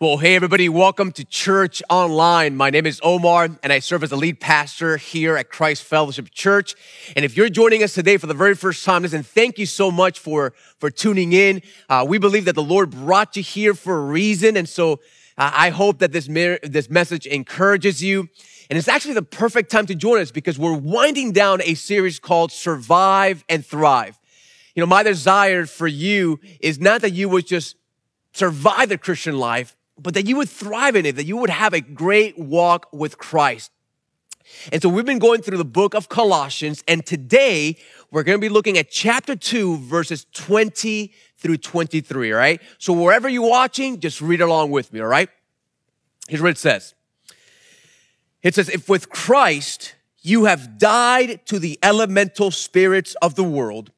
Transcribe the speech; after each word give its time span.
Well, 0.00 0.18
hey, 0.18 0.36
everybody, 0.36 0.68
welcome 0.68 1.10
to 1.10 1.24
Church 1.24 1.82
Online. 1.90 2.54
My 2.54 2.70
name 2.70 2.86
is 2.86 3.00
Omar, 3.02 3.48
and 3.64 3.72
I 3.72 3.80
serve 3.80 4.04
as 4.04 4.10
the 4.10 4.16
lead 4.16 4.38
pastor 4.38 4.96
here 4.96 5.36
at 5.36 5.50
Christ 5.50 5.82
Fellowship 5.82 6.30
Church. 6.30 6.76
And 7.16 7.24
if 7.24 7.36
you're 7.36 7.48
joining 7.48 7.82
us 7.82 7.94
today 7.94 8.16
for 8.16 8.28
the 8.28 8.34
very 8.34 8.54
first 8.54 8.84
time, 8.84 9.02
listen, 9.02 9.24
thank 9.24 9.58
you 9.58 9.66
so 9.66 9.90
much 9.90 10.20
for, 10.20 10.54
for 10.78 10.88
tuning 10.88 11.32
in. 11.32 11.62
Uh, 11.88 12.06
we 12.08 12.18
believe 12.18 12.44
that 12.44 12.54
the 12.54 12.62
Lord 12.62 12.90
brought 12.90 13.36
you 13.36 13.42
here 13.42 13.74
for 13.74 13.98
a 13.98 14.04
reason. 14.04 14.56
And 14.56 14.68
so 14.68 15.00
uh, 15.36 15.50
I 15.52 15.70
hope 15.70 15.98
that 15.98 16.12
this, 16.12 16.28
this 16.62 16.88
message 16.88 17.26
encourages 17.26 18.00
you. 18.00 18.28
And 18.70 18.78
it's 18.78 18.86
actually 18.86 19.14
the 19.14 19.22
perfect 19.22 19.68
time 19.68 19.86
to 19.86 19.96
join 19.96 20.20
us 20.20 20.30
because 20.30 20.60
we're 20.60 20.78
winding 20.78 21.32
down 21.32 21.60
a 21.62 21.74
series 21.74 22.20
called 22.20 22.52
Survive 22.52 23.44
and 23.48 23.66
Thrive. 23.66 24.16
You 24.76 24.80
know, 24.80 24.86
my 24.86 25.02
desire 25.02 25.66
for 25.66 25.88
you 25.88 26.38
is 26.60 26.78
not 26.78 27.00
that 27.00 27.14
you 27.14 27.28
would 27.28 27.48
just 27.48 27.74
survive 28.32 28.88
the 28.90 28.98
Christian 28.98 29.36
life, 29.36 29.74
but 29.98 30.14
that 30.14 30.26
you 30.26 30.36
would 30.36 30.48
thrive 30.48 30.96
in 30.96 31.06
it, 31.06 31.16
that 31.16 31.24
you 31.24 31.36
would 31.36 31.50
have 31.50 31.72
a 31.74 31.80
great 31.80 32.38
walk 32.38 32.88
with 32.92 33.18
Christ. 33.18 33.70
And 34.72 34.80
so 34.80 34.88
we've 34.88 35.04
been 35.04 35.18
going 35.18 35.42
through 35.42 35.58
the 35.58 35.64
book 35.64 35.94
of 35.94 36.08
Colossians, 36.08 36.82
and 36.88 37.04
today 37.04 37.76
we're 38.10 38.22
going 38.22 38.38
to 38.38 38.40
be 38.40 38.48
looking 38.48 38.78
at 38.78 38.90
chapter 38.90 39.36
2, 39.36 39.78
verses 39.78 40.26
20 40.32 41.12
through 41.36 41.58
23, 41.58 42.32
all 42.32 42.38
right? 42.38 42.60
So 42.78 42.92
wherever 42.92 43.28
you're 43.28 43.48
watching, 43.48 44.00
just 44.00 44.20
read 44.20 44.40
along 44.40 44.70
with 44.70 44.92
me, 44.92 45.00
all 45.00 45.06
right? 45.06 45.28
Here's 46.28 46.42
what 46.42 46.50
it 46.50 46.58
says. 46.58 46.94
It 48.42 48.54
says, 48.54 48.68
if 48.68 48.88
with 48.88 49.10
Christ 49.10 49.94
you 50.22 50.44
have 50.46 50.78
died 50.78 51.44
to 51.46 51.58
the 51.58 51.78
elemental 51.82 52.50
spirits 52.50 53.14
of 53.16 53.34
the 53.34 53.44
world, 53.44 53.92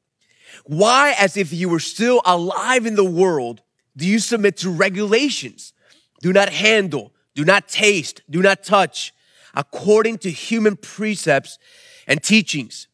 why, 0.65 1.15
as 1.17 1.37
if 1.37 1.53
you 1.53 1.69
were 1.69 1.79
still 1.79 2.21
alive 2.25 2.85
in 2.85 2.95
the 2.95 3.09
world, 3.09 3.61
do 3.95 4.07
you 4.07 4.19
submit 4.19 4.57
to 4.57 4.69
regulations? 4.69 5.73
Do 6.21 6.31
not 6.31 6.49
handle, 6.49 7.11
do 7.35 7.43
not 7.43 7.67
taste, 7.67 8.21
do 8.29 8.41
not 8.41 8.63
touch, 8.63 9.13
according 9.53 10.17
to 10.19 10.31
human 10.31 10.75
precepts 10.77 11.59
and 12.07 12.21
teachings. 12.23 12.87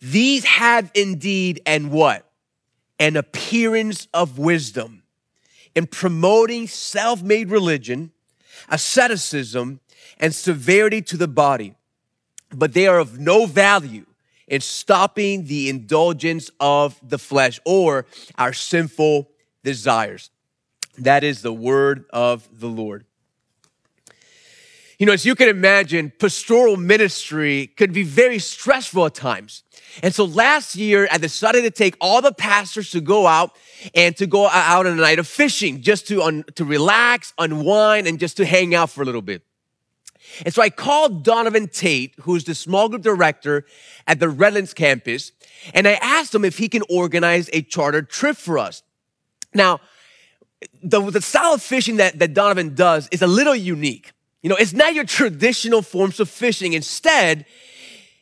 These 0.00 0.44
have 0.44 0.90
indeed 0.94 1.60
and 1.66 1.90
what? 1.90 2.26
An 2.98 3.16
appearance 3.16 4.08
of 4.14 4.38
wisdom 4.38 5.02
in 5.74 5.86
promoting 5.86 6.66
self-made 6.66 7.50
religion, 7.50 8.12
asceticism, 8.68 9.80
and 10.18 10.34
severity 10.34 11.02
to 11.02 11.16
the 11.16 11.28
body. 11.28 11.74
But 12.54 12.74
they 12.74 12.86
are 12.86 12.98
of 12.98 13.18
no 13.18 13.46
value 13.46 14.06
in 14.48 14.60
stopping 14.60 15.44
the 15.46 15.68
indulgence 15.68 16.50
of 16.58 16.98
the 17.02 17.18
flesh 17.18 17.60
or 17.64 18.06
our 18.36 18.52
sinful 18.52 19.30
desires. 19.62 20.30
That 20.98 21.24
is 21.24 21.42
the 21.42 21.52
word 21.52 22.04
of 22.10 22.48
the 22.52 22.68
Lord. 22.68 23.04
You 24.98 25.06
know, 25.06 25.12
as 25.12 25.24
you 25.24 25.34
can 25.34 25.48
imagine, 25.48 26.12
pastoral 26.18 26.76
ministry 26.76 27.68
could 27.68 27.90
be 27.90 28.02
very 28.02 28.38
stressful 28.38 29.06
at 29.06 29.14
times. 29.14 29.62
And 30.02 30.14
so 30.14 30.26
last 30.26 30.76
year, 30.76 31.08
I 31.10 31.16
decided 31.16 31.62
to 31.62 31.70
take 31.70 31.96
all 32.02 32.20
the 32.20 32.32
pastors 32.32 32.90
to 32.90 33.00
go 33.00 33.26
out 33.26 33.56
and 33.94 34.14
to 34.18 34.26
go 34.26 34.46
out 34.46 34.84
on 34.84 34.92
a 34.92 35.00
night 35.00 35.18
of 35.18 35.26
fishing, 35.26 35.80
just 35.80 36.06
to, 36.08 36.22
un, 36.22 36.44
to 36.56 36.66
relax, 36.66 37.32
unwind, 37.38 38.08
and 38.08 38.18
just 38.18 38.36
to 38.36 38.44
hang 38.44 38.74
out 38.74 38.90
for 38.90 39.00
a 39.00 39.06
little 39.06 39.22
bit. 39.22 39.42
And 40.44 40.52
so 40.52 40.60
I 40.60 40.68
called 40.68 41.24
Donovan 41.24 41.68
Tate, 41.68 42.14
who's 42.20 42.44
the 42.44 42.54
small 42.54 42.90
group 42.90 43.00
director 43.00 43.64
at 44.06 44.20
the 44.20 44.28
Redlands 44.28 44.74
campus, 44.74 45.32
and 45.72 45.88
I 45.88 45.94
asked 45.94 46.34
him 46.34 46.44
if 46.44 46.58
he 46.58 46.68
can 46.68 46.82
organize 46.90 47.48
a 47.54 47.62
charter 47.62 48.02
trip 48.02 48.36
for 48.36 48.58
us. 48.58 48.82
Now, 49.54 49.80
the, 50.82 51.00
the 51.10 51.20
style 51.20 51.54
of 51.54 51.62
fishing 51.62 51.96
that, 51.96 52.18
that 52.18 52.34
Donovan 52.34 52.74
does 52.74 53.08
is 53.10 53.22
a 53.22 53.26
little 53.26 53.54
unique. 53.54 54.12
You 54.42 54.50
know, 54.50 54.56
it's 54.56 54.72
not 54.72 54.94
your 54.94 55.04
traditional 55.04 55.82
forms 55.82 56.20
of 56.20 56.28
fishing. 56.28 56.72
Instead, 56.72 57.46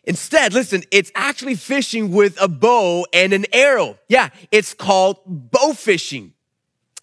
instead, 0.05 0.53
listen, 0.53 0.83
it's 0.91 1.13
actually 1.15 1.55
fishing 1.55 2.13
with 2.13 2.41
a 2.41 2.49
bow 2.49 3.07
and 3.13 3.33
an 3.33 3.47
arrow. 3.53 3.99
Yeah, 4.09 4.31
it's 4.51 4.75
called 4.75 5.19
bow 5.27 5.73
fishing. 5.73 6.35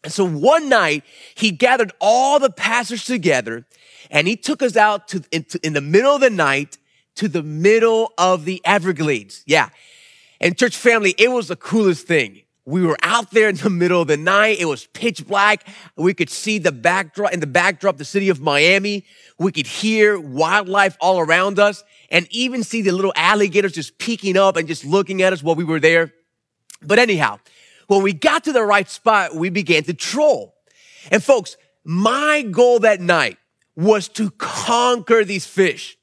And 0.03 0.13
so 0.13 0.25
one 0.25 0.69
night, 0.69 1.03
he 1.33 1.51
gathered 1.51 1.91
all 1.99 2.39
the 2.39 2.51
pastors 2.51 3.05
together 3.05 3.65
and 4.11 4.27
he 4.27 4.35
took 4.35 4.61
us 4.61 4.75
out 4.75 5.07
to, 5.09 5.23
in, 5.31 5.45
to, 5.45 5.59
in 5.65 5.73
the 5.73 5.81
middle 5.81 6.13
of 6.13 6.21
the 6.21 6.29
night 6.29 6.77
to 7.15 7.27
the 7.27 7.41
middle 7.41 8.13
of 8.17 8.45
the 8.45 8.61
Everglades. 8.65 9.43
Yeah. 9.47 9.69
And 10.39 10.57
church 10.57 10.75
family, 10.75 11.15
it 11.17 11.31
was 11.31 11.47
the 11.47 11.55
coolest 11.55 12.05
thing. 12.05 12.41
We 12.67 12.81
were 12.81 12.97
out 13.03 13.29
there 13.29 13.47
in 13.47 13.57
the 13.57 13.69
middle 13.69 14.01
of 14.01 14.07
the 14.07 14.17
night. 14.17 14.57
It 14.59 14.65
was 14.65 14.87
pitch 14.87 15.27
black. 15.27 15.67
We 15.95 16.15
could 16.15 16.31
see 16.31 16.57
the 16.57 16.71
backdrop, 16.71 17.31
in 17.31 17.39
the 17.39 17.47
backdrop, 17.47 17.97
the 17.97 18.05
city 18.05 18.29
of 18.29 18.41
Miami. 18.41 19.05
We 19.37 19.51
could 19.51 19.67
hear 19.67 20.19
wildlife 20.19 20.97
all 20.99 21.19
around 21.19 21.59
us 21.59 21.83
and 22.09 22.27
even 22.31 22.63
see 22.63 22.81
the 22.81 22.91
little 22.91 23.13
alligators 23.15 23.73
just 23.73 23.99
peeking 23.99 24.35
up 24.35 24.57
and 24.57 24.67
just 24.67 24.83
looking 24.83 25.21
at 25.21 25.31
us 25.31 25.43
while 25.43 25.55
we 25.55 25.63
were 25.63 25.79
there. 25.79 26.11
But 26.81 26.97
anyhow, 26.97 27.39
when 27.87 28.01
we 28.01 28.13
got 28.13 28.45
to 28.45 28.51
the 28.51 28.63
right 28.63 28.89
spot, 28.89 29.35
we 29.35 29.49
began 29.49 29.83
to 29.83 29.93
troll. 29.93 30.55
And 31.11 31.23
folks, 31.23 31.57
my 31.83 32.41
goal 32.41 32.79
that 32.79 32.99
night 32.99 33.37
was 33.75 34.07
to 34.09 34.31
conquer 34.31 35.23
these 35.23 35.45
fish, 35.45 35.97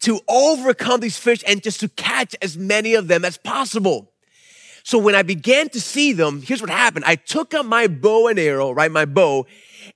to 0.00 0.20
overcome 0.28 0.98
these 0.98 1.16
fish 1.16 1.44
and 1.46 1.62
just 1.62 1.78
to 1.80 1.88
catch 1.88 2.34
as 2.42 2.56
many 2.56 2.94
of 2.94 3.06
them 3.06 3.24
as 3.24 3.36
possible. 3.36 4.12
So 4.88 4.96
when 4.96 5.14
I 5.14 5.20
began 5.20 5.68
to 5.70 5.82
see 5.82 6.14
them, 6.14 6.40
here's 6.40 6.62
what 6.62 6.70
happened. 6.70 7.04
I 7.04 7.16
took 7.16 7.52
up 7.52 7.66
my 7.66 7.88
bow 7.88 8.28
and 8.28 8.38
arrow, 8.38 8.70
right? 8.70 8.90
My 8.90 9.04
bow, 9.04 9.44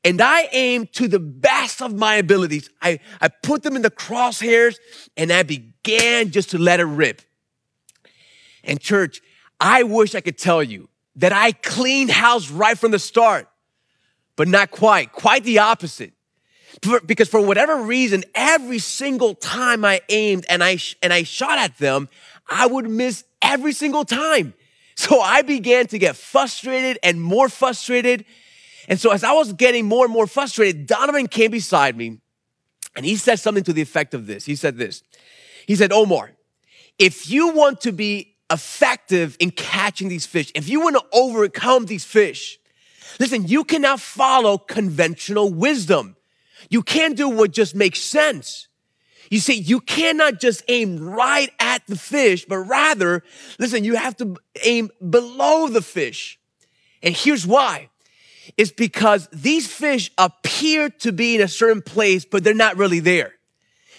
and 0.04 0.20
I 0.20 0.50
aimed 0.52 0.92
to 0.92 1.08
the 1.08 1.18
best 1.18 1.80
of 1.80 1.94
my 1.94 2.16
abilities. 2.16 2.68
I, 2.82 3.00
I 3.18 3.28
put 3.28 3.62
them 3.62 3.74
in 3.74 3.80
the 3.80 3.90
crosshairs 3.90 4.76
and 5.16 5.32
I 5.32 5.44
began 5.44 6.30
just 6.30 6.50
to 6.50 6.58
let 6.58 6.78
it 6.78 6.84
rip. 6.84 7.22
And 8.64 8.78
church, 8.78 9.22
I 9.58 9.82
wish 9.82 10.14
I 10.14 10.20
could 10.20 10.36
tell 10.36 10.62
you 10.62 10.90
that 11.16 11.32
I 11.32 11.52
cleaned 11.52 12.10
house 12.10 12.50
right 12.50 12.76
from 12.76 12.90
the 12.90 12.98
start, 12.98 13.48
but 14.36 14.46
not 14.46 14.72
quite, 14.72 15.10
quite 15.12 15.42
the 15.44 15.60
opposite. 15.60 16.12
Because 17.06 17.30
for 17.30 17.40
whatever 17.40 17.76
reason, 17.80 18.24
every 18.34 18.78
single 18.78 19.36
time 19.36 19.86
I 19.86 20.02
aimed 20.10 20.44
and 20.50 20.62
I, 20.62 20.76
and 21.02 21.14
I 21.14 21.22
shot 21.22 21.56
at 21.56 21.78
them, 21.78 22.10
I 22.46 22.66
would 22.66 22.90
miss 22.90 23.24
every 23.40 23.72
single 23.72 24.04
time. 24.04 24.52
So 25.02 25.20
I 25.20 25.42
began 25.42 25.88
to 25.88 25.98
get 25.98 26.14
frustrated 26.14 26.96
and 27.02 27.20
more 27.20 27.48
frustrated. 27.48 28.24
And 28.86 29.00
so 29.00 29.10
as 29.10 29.24
I 29.24 29.32
was 29.32 29.52
getting 29.52 29.84
more 29.84 30.04
and 30.04 30.14
more 30.14 30.28
frustrated, 30.28 30.86
Donovan 30.86 31.26
came 31.26 31.50
beside 31.50 31.96
me 31.96 32.20
and 32.94 33.04
he 33.04 33.16
said 33.16 33.40
something 33.40 33.64
to 33.64 33.72
the 33.72 33.82
effect 33.82 34.14
of 34.14 34.28
this. 34.28 34.44
He 34.44 34.54
said 34.54 34.76
this. 34.76 35.02
He 35.66 35.74
said, 35.74 35.90
Omar, 35.90 36.30
if 37.00 37.28
you 37.28 37.48
want 37.48 37.80
to 37.80 37.90
be 37.90 38.36
effective 38.48 39.36
in 39.40 39.50
catching 39.50 40.08
these 40.08 40.24
fish, 40.24 40.52
if 40.54 40.68
you 40.68 40.80
want 40.80 40.94
to 40.94 41.04
overcome 41.12 41.86
these 41.86 42.04
fish, 42.04 42.60
listen, 43.18 43.48
you 43.48 43.64
cannot 43.64 43.98
follow 43.98 44.56
conventional 44.56 45.52
wisdom. 45.52 46.14
You 46.70 46.84
can't 46.84 47.16
do 47.16 47.28
what 47.28 47.50
just 47.50 47.74
makes 47.74 47.98
sense. 47.98 48.68
You 49.32 49.38
see, 49.38 49.54
you 49.54 49.80
cannot 49.80 50.40
just 50.40 50.62
aim 50.68 51.02
right 51.02 51.50
at 51.58 51.86
the 51.86 51.96
fish, 51.96 52.44
but 52.44 52.58
rather, 52.58 53.24
listen, 53.58 53.82
you 53.82 53.94
have 53.94 54.14
to 54.18 54.36
aim 54.62 54.90
below 55.08 55.68
the 55.68 55.80
fish. 55.80 56.38
And 57.02 57.16
here's 57.16 57.46
why. 57.46 57.88
It's 58.58 58.72
because 58.72 59.30
these 59.32 59.66
fish 59.66 60.10
appear 60.18 60.90
to 60.90 61.12
be 61.12 61.36
in 61.36 61.40
a 61.40 61.48
certain 61.48 61.80
place, 61.80 62.26
but 62.26 62.44
they're 62.44 62.52
not 62.52 62.76
really 62.76 63.00
there. 63.00 63.32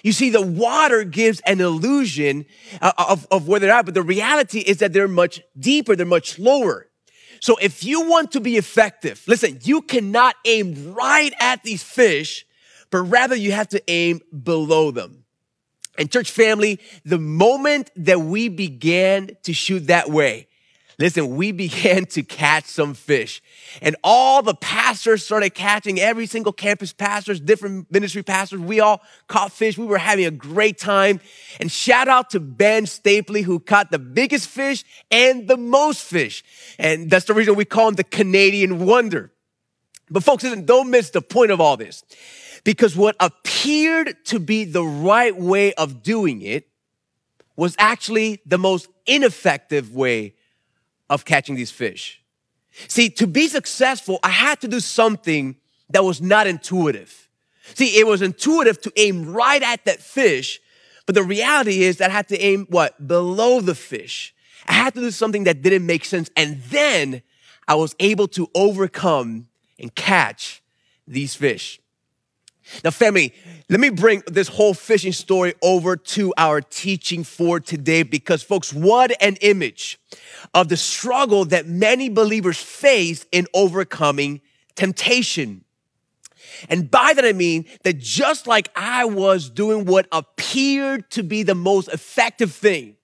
You 0.03 0.11
see, 0.11 0.29
the 0.29 0.39
water 0.39 1.03
gives 1.03 1.39
an 1.47 1.61
illusion 1.61 2.45
uh, 2.79 2.91
of, 2.99 3.25
of 3.31 3.47
where 3.47 3.59
they're 3.59 3.71
at, 3.71 3.85
but 3.85 3.95
the 3.95 4.03
reality 4.03 4.59
is 4.59 4.77
that 4.77 4.93
they're 4.93 5.07
much 5.07 5.41
deeper, 5.59 5.95
they're 5.95 6.05
much 6.05 6.37
lower. 6.37 6.89
So 7.39 7.57
if 7.59 7.83
you 7.83 8.07
want 8.07 8.33
to 8.33 8.39
be 8.39 8.57
effective, 8.57 9.23
listen, 9.25 9.57
you 9.63 9.81
cannot 9.81 10.35
aim 10.45 10.93
right 10.93 11.33
at 11.39 11.63
these 11.63 11.81
fish, 11.81 12.45
but 12.91 12.99
rather 12.99 13.35
you 13.35 13.51
have 13.51 13.69
to 13.69 13.81
aim 13.87 14.21
below 14.43 14.91
them. 14.91 15.22
And 15.97 16.11
church 16.11 16.31
family, 16.31 16.79
the 17.05 17.19
moment 17.19 17.91
that 17.95 18.21
we 18.21 18.49
began 18.49 19.37
to 19.43 19.53
shoot 19.53 19.87
that 19.87 20.09
way, 20.09 20.47
listen, 20.97 21.35
we 21.35 21.51
began 21.63 22.05
to 22.07 22.23
catch 22.23 22.65
some 22.65 22.93
fish. 22.95 23.41
And 23.81 23.95
all 24.03 24.41
the 24.41 24.55
pastors 24.55 25.23
started 25.23 25.51
catching, 25.53 25.99
every 25.99 26.25
single 26.25 26.51
campus 26.51 26.93
pastors, 26.93 27.39
different 27.39 27.91
ministry 27.91 28.23
pastors, 28.23 28.59
we 28.59 28.79
all 28.79 29.01
caught 29.27 29.51
fish. 29.51 29.77
We 29.77 29.85
were 29.85 29.99
having 29.99 30.25
a 30.25 30.31
great 30.31 30.79
time. 30.79 31.19
And 31.59 31.71
shout 31.71 32.07
out 32.07 32.31
to 32.31 32.39
Ben 32.39 32.85
Stapley, 32.85 33.43
who 33.43 33.59
caught 33.59 33.91
the 33.91 33.99
biggest 33.99 34.47
fish 34.47 34.83
and 35.11 35.47
the 35.47 35.57
most 35.57 36.01
fish. 36.01 36.43
And 36.79 37.09
that's 37.09 37.25
the 37.25 37.33
reason 37.33 37.55
we 37.55 37.65
call 37.65 37.89
him 37.89 37.95
the 37.95 38.03
Canadian 38.03 38.85
Wonder. 38.85 39.31
But 40.09 40.23
folks, 40.23 40.43
listen, 40.43 40.65
don't 40.65 40.89
miss 40.89 41.11
the 41.11 41.21
point 41.21 41.51
of 41.51 41.61
all 41.61 41.77
this. 41.77 42.03
Because 42.63 42.95
what 42.95 43.15
appeared 43.19 44.15
to 44.25 44.39
be 44.39 44.63
the 44.63 44.83
right 44.83 45.35
way 45.35 45.73
of 45.73 46.01
doing 46.01 46.41
it 46.41 46.69
was 47.55 47.75
actually 47.77 48.41
the 48.45 48.57
most 48.57 48.87
ineffective 49.05 49.93
way 49.93 50.35
of 51.09 51.25
catching 51.25 51.55
these 51.55 51.71
fish. 51.71 52.21
See, 52.87 53.09
to 53.11 53.27
be 53.27 53.47
successful, 53.47 54.19
I 54.23 54.29
had 54.29 54.61
to 54.61 54.67
do 54.67 54.79
something 54.79 55.57
that 55.89 56.03
was 56.03 56.21
not 56.21 56.47
intuitive. 56.47 57.29
See, 57.75 57.99
it 57.99 58.07
was 58.07 58.21
intuitive 58.21 58.81
to 58.81 58.91
aim 58.95 59.31
right 59.31 59.61
at 59.61 59.85
that 59.85 59.99
fish, 59.99 60.59
but 61.05 61.15
the 61.15 61.23
reality 61.23 61.83
is 61.83 61.97
that 61.97 62.09
I 62.09 62.13
had 62.13 62.27
to 62.29 62.39
aim 62.39 62.65
what? 62.69 63.07
Below 63.07 63.61
the 63.61 63.75
fish. 63.75 64.33
I 64.67 64.73
had 64.73 64.93
to 64.95 65.01
do 65.01 65.11
something 65.11 65.43
that 65.43 65.61
didn't 65.61 65.85
make 65.85 66.05
sense. 66.05 66.29
And 66.35 66.61
then 66.63 67.21
I 67.67 67.75
was 67.75 67.95
able 67.99 68.27
to 68.29 68.49
overcome 68.55 69.47
and 69.77 69.93
catch 69.93 70.63
these 71.07 71.35
fish. 71.35 71.79
Now, 72.83 72.91
family, 72.91 73.33
let 73.69 73.79
me 73.79 73.89
bring 73.89 74.23
this 74.27 74.47
whole 74.47 74.73
fishing 74.73 75.11
story 75.11 75.53
over 75.61 75.95
to 75.95 76.33
our 76.37 76.61
teaching 76.61 77.23
for 77.23 77.59
today 77.59 78.03
because, 78.03 78.43
folks, 78.43 78.73
what 78.73 79.11
an 79.21 79.35
image 79.41 79.99
of 80.53 80.69
the 80.69 80.77
struggle 80.77 81.45
that 81.45 81.67
many 81.67 82.09
believers 82.09 82.57
face 82.57 83.25
in 83.31 83.47
overcoming 83.53 84.41
temptation. 84.75 85.63
And 86.69 86.89
by 86.89 87.13
that 87.13 87.25
I 87.25 87.33
mean 87.33 87.65
that 87.83 87.97
just 87.99 88.47
like 88.47 88.69
I 88.75 89.05
was 89.05 89.49
doing 89.49 89.85
what 89.85 90.07
appeared 90.11 91.09
to 91.11 91.23
be 91.23 91.43
the 91.43 91.55
most 91.55 91.89
effective 91.89 92.51
thing, 92.51 92.95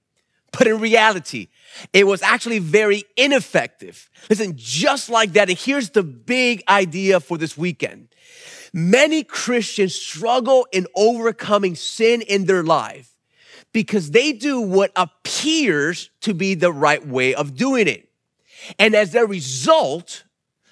but 0.52 0.68
in 0.68 0.80
reality, 0.80 1.48
it 1.94 2.06
was 2.06 2.22
actually 2.22 2.60
very 2.60 3.04
ineffective. 3.18 4.10
Listen, 4.30 4.54
just 4.56 5.10
like 5.10 5.34
that. 5.34 5.50
And 5.50 5.58
here's 5.58 5.92
the 5.92 6.04
big 6.04 6.64
idea 6.68 7.20
for 7.20 7.38
this 7.38 7.58
weekend. 7.58 8.08
Many 8.74 9.24
Christians 9.24 9.96
struggle 9.96 10.68
in 10.72 10.88
overcoming 10.96 11.76
sin 11.76 12.22
in 12.22 12.46
their 12.46 12.64
life 12.64 13.16
because 13.74 14.12
they 14.12 14.34
do 14.34 14.60
what 14.62 14.92
appears 14.96 16.10
to 16.22 16.34
be 16.34 16.54
the 16.54 16.72
right 16.72 17.06
way 17.06 17.34
of 17.34 17.56
doing 17.56 17.88
it. 17.88 18.10
And 18.78 18.96
as 18.96 19.16
a 19.16 19.26
result, 19.26 20.24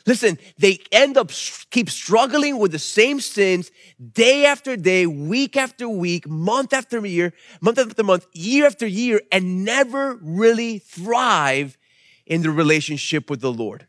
Listen, 0.08 0.40
they 0.58 0.80
end 0.90 1.18
up 1.18 1.32
keep 1.70 1.90
struggling 1.90 2.58
with 2.60 2.72
the 2.72 2.80
same 2.80 3.20
sins 3.20 3.72
day 4.14 4.46
after 4.46 4.78
day, 4.78 5.06
week 5.06 5.58
after 5.58 5.90
week, 5.90 6.26
month 6.26 6.72
after 6.72 7.06
year, 7.06 7.34
month 7.60 7.78
after 7.78 8.04
month, 8.04 8.26
year 8.32 8.66
after 8.66 8.88
year, 8.88 9.22
and 9.34 9.66
never 9.66 10.16
really 10.22 10.80
thrive 10.80 11.78
in 12.26 12.42
the 12.42 12.50
relationship 12.50 13.30
with 13.30 13.42
the 13.42 13.52
Lord. 13.52 13.86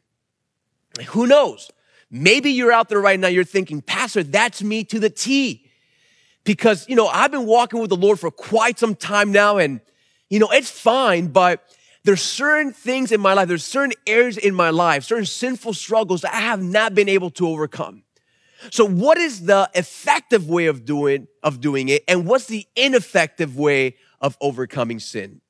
Who 1.10 1.28
knows? 1.28 1.70
Maybe 2.10 2.50
you're 2.50 2.72
out 2.72 2.88
there 2.88 3.00
right 3.00 3.18
now, 3.20 3.28
you're 3.28 3.44
thinking, 3.44 3.82
Pastor, 3.82 4.22
that's 4.22 4.62
me 4.62 4.84
to 4.84 4.98
the 4.98 5.10
T. 5.10 5.66
Because, 6.44 6.88
you 6.88 6.96
know, 6.96 7.08
I've 7.08 7.30
been 7.30 7.46
walking 7.46 7.80
with 7.80 7.90
the 7.90 7.96
Lord 7.96 8.18
for 8.18 8.30
quite 8.30 8.78
some 8.78 8.94
time 8.94 9.32
now, 9.32 9.58
and, 9.58 9.80
you 10.30 10.38
know, 10.38 10.48
it's 10.50 10.70
fine, 10.70 11.26
but 11.26 11.62
there's 12.04 12.22
certain 12.22 12.72
things 12.72 13.12
in 13.12 13.20
my 13.20 13.34
life, 13.34 13.48
there's 13.48 13.64
certain 13.64 13.92
areas 14.06 14.38
in 14.38 14.54
my 14.54 14.70
life, 14.70 15.04
certain 15.04 15.26
sinful 15.26 15.74
struggles 15.74 16.22
that 16.22 16.34
I 16.34 16.40
have 16.40 16.62
not 16.62 16.94
been 16.94 17.08
able 17.08 17.30
to 17.32 17.46
overcome. 17.46 18.04
So 18.70 18.86
what 18.86 19.18
is 19.18 19.44
the 19.44 19.70
effective 19.74 20.48
way 20.48 20.66
of 20.66 20.84
doing, 20.84 21.28
of 21.42 21.60
doing 21.60 21.90
it? 21.90 22.02
And 22.08 22.26
what's 22.26 22.46
the 22.46 22.66
ineffective 22.74 23.56
way 23.56 23.96
of 24.20 24.36
overcoming 24.40 25.00
sin? 25.00 25.40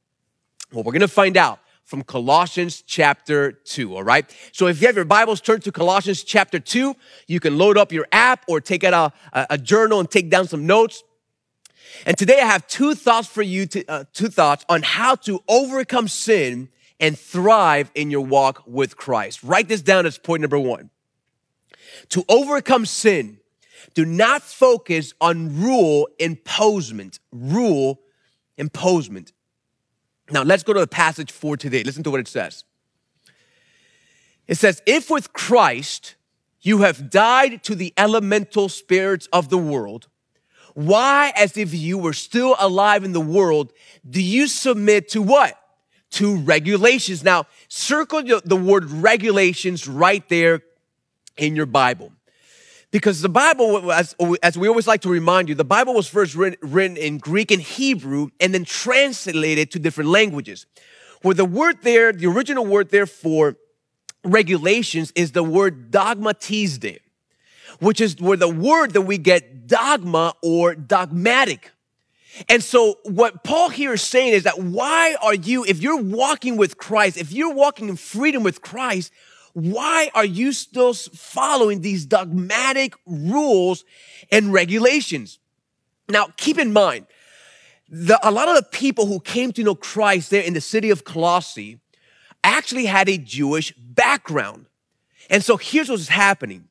Well, 0.72 0.82
we're 0.82 0.93
going 0.93 1.00
to 1.00 1.08
find 1.08 1.37
out 1.37 1.60
from 1.88 2.02
Colossians 2.02 2.82
chapter 2.82 3.50
2, 3.50 3.96
all 3.96 4.02
right? 4.02 4.31
So 4.52 4.67
if 4.67 4.79
you 4.79 4.87
have 4.88 4.96
your 4.96 5.06
Bibles, 5.06 5.40
turn 5.40 5.62
to 5.62 5.73
Colossians 5.73 6.23
chapter 6.23 6.58
2. 6.58 6.94
You 7.26 7.40
can 7.40 7.56
load 7.56 7.79
up 7.79 7.93
your 7.93 8.06
app 8.12 8.44
or 8.46 8.61
take 8.61 8.85
out 8.85 9.14
a, 9.32 9.46
a 9.49 9.56
journal 9.56 9.99
and 9.99 10.11
take 10.11 10.29
down 10.29 10.46
some 10.46 10.67
notes. 10.67 11.02
And 12.05 12.19
today 12.19 12.40
I 12.43 12.44
have 12.44 12.67
two 12.67 12.94
thoughts 12.94 13.26
for 13.26 13.40
you, 13.40 13.64
to, 13.64 13.87
uh, 13.87 14.05
two 14.12 14.29
thoughts 14.29 14.67
on 14.69 14.82
how 14.82 15.14
to 15.14 15.43
overcome 15.49 16.08
sin 16.08 16.69
and 17.00 17.19
thrive 17.19 17.91
in 17.94 18.11
your 18.11 18.20
walk 18.20 18.64
with 18.67 18.99
Christ. 18.99 19.43
Write 19.43 19.69
this 19.69 19.81
down 19.81 20.05
as 20.05 20.19
point 20.19 20.43
number 20.43 20.58
one. 20.58 20.91
To 22.11 22.23
overcome 22.29 22.84
sin, 22.84 23.38
do 23.94 24.05
not 24.05 24.43
focus 24.43 25.14
on 25.23 25.58
rule 25.62 26.06
imposement. 26.19 27.19
Rule 27.32 28.00
imposement. 28.58 29.32
Now 30.30 30.42
let's 30.42 30.62
go 30.62 30.72
to 30.72 30.80
the 30.80 30.86
passage 30.86 31.32
for 31.32 31.56
today. 31.56 31.82
Listen 31.82 32.02
to 32.04 32.10
what 32.10 32.20
it 32.20 32.28
says. 32.28 32.64
It 34.46 34.56
says, 34.56 34.82
if 34.86 35.10
with 35.10 35.32
Christ 35.32 36.14
you 36.60 36.78
have 36.78 37.10
died 37.10 37.62
to 37.64 37.75
the 37.75 37.92
elemental 37.96 38.69
spirits 38.69 39.28
of 39.32 39.48
the 39.48 39.58
world, 39.58 40.08
why, 40.75 41.32
as 41.34 41.56
if 41.56 41.75
you 41.75 41.98
were 41.98 42.12
still 42.12 42.54
alive 42.58 43.04
in 43.04 43.12
the 43.12 43.20
world, 43.20 43.72
do 44.08 44.22
you 44.22 44.46
submit 44.46 45.08
to 45.10 45.20
what? 45.20 45.58
To 46.12 46.36
regulations. 46.36 47.24
Now, 47.24 47.46
circle 47.69 48.22
the 48.22 48.56
word 48.56 48.90
regulations 48.90 49.88
right 49.88 50.26
there 50.28 50.62
in 51.36 51.56
your 51.56 51.66
Bible. 51.66 52.12
Because 52.90 53.20
the 53.20 53.29
Bible, 53.29 53.93
as, 53.93 54.17
as 54.43 54.56
we 54.56 54.67
always 54.67 54.87
like 54.87 55.02
to 55.02 55.11
remind 55.11 55.49
you, 55.49 55.55
the 55.55 55.64
Bible 55.64 55.94
was 55.94 56.08
first 56.08 56.35
written, 56.35 56.58
written 56.62 56.96
in 56.96 57.19
Greek 57.19 57.50
and 57.50 57.61
Hebrew 57.61 58.29
and 58.40 58.55
then 58.55 58.64
translated 58.64 59.70
to 59.73 59.79
different 59.79 60.11
languages. 60.11 60.67
Where 61.23 61.35
the 61.35 61.44
word 61.44 61.82
there, 61.82 62.12
the 62.12 62.26
original 62.26 62.64
word 62.64 62.90
there 62.90 63.06
for 63.06 63.56
regulations 64.25 65.12
is 65.14 65.32
the 65.32 65.43
word 65.43 65.90
dogmatizde 65.90 67.00
which 67.81 68.00
is 68.00 68.17
where 68.20 68.37
the 68.37 68.49
word 68.49 68.93
that 68.93 69.02
we 69.02 69.19
get 69.19 69.67
dogma 69.67 70.34
or 70.43 70.75
dogmatic. 70.75 71.70
And 72.49 72.62
so 72.62 72.99
what 73.05 73.43
Paul 73.43 73.69
here 73.69 73.94
is 73.94 74.02
saying 74.02 74.32
is 74.32 74.44
that 74.44 74.58
why 74.61 75.17
are 75.23 75.34
you, 75.34 75.64
if 75.64 75.81
you're 75.81 76.00
walking 76.00 76.56
with 76.56 76.76
Christ, 76.76 77.17
if 77.17 77.32
you're 77.32 77.55
walking 77.55 77.88
in 77.88 77.96
freedom 77.96 78.43
with 78.43 78.62
Christ, 78.62 79.12
why 79.58 80.08
are 80.14 80.25
you 80.25 80.52
still 80.52 80.94
following 80.94 81.81
these 81.81 82.06
dogmatic 82.06 82.94
rules 83.06 83.84
and 84.31 84.52
regulations? 84.52 85.40
Now, 86.08 86.28
keep 86.37 86.58
in 86.58 86.72
mind, 86.72 87.06
the, 87.88 88.20
a 88.22 88.31
lot 88.31 88.49
of 88.49 88.55
the 88.55 88.62
people 88.70 89.06
who 89.06 89.19
came 89.19 89.50
to 89.55 89.64
know 89.64 89.75
Christ 89.75 90.31
there 90.31 90.43
in 90.43 90.55
the 90.55 90.60
city 90.60 90.90
of 90.90 91.02
Colossae 91.02 91.81
actually 92.44 92.87
had 92.87 93.08
a 93.08 93.19
Jewish 93.19 93.72
background. 93.72 94.66
And 95.28 95.43
so 95.43 95.56
here's 95.56 95.88
what's 95.88 96.06
happening. 96.06 96.69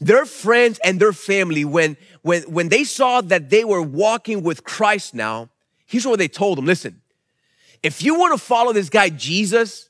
Their 0.00 0.24
friends 0.24 0.78
and 0.84 1.00
their 1.00 1.12
family, 1.12 1.64
when, 1.64 1.96
when, 2.22 2.42
when 2.42 2.68
they 2.68 2.84
saw 2.84 3.22
that 3.22 3.50
they 3.50 3.64
were 3.64 3.82
walking 3.82 4.44
with 4.44 4.62
Christ 4.62 5.14
now, 5.14 5.48
here's 5.84 6.06
what 6.06 6.20
they 6.20 6.28
told 6.28 6.58
them. 6.58 6.64
Listen, 6.66 7.02
if 7.82 8.04
you 8.04 8.14
want 8.16 8.38
to 8.38 8.44
follow 8.44 8.72
this 8.72 8.88
guy, 8.88 9.08
Jesus, 9.08 9.88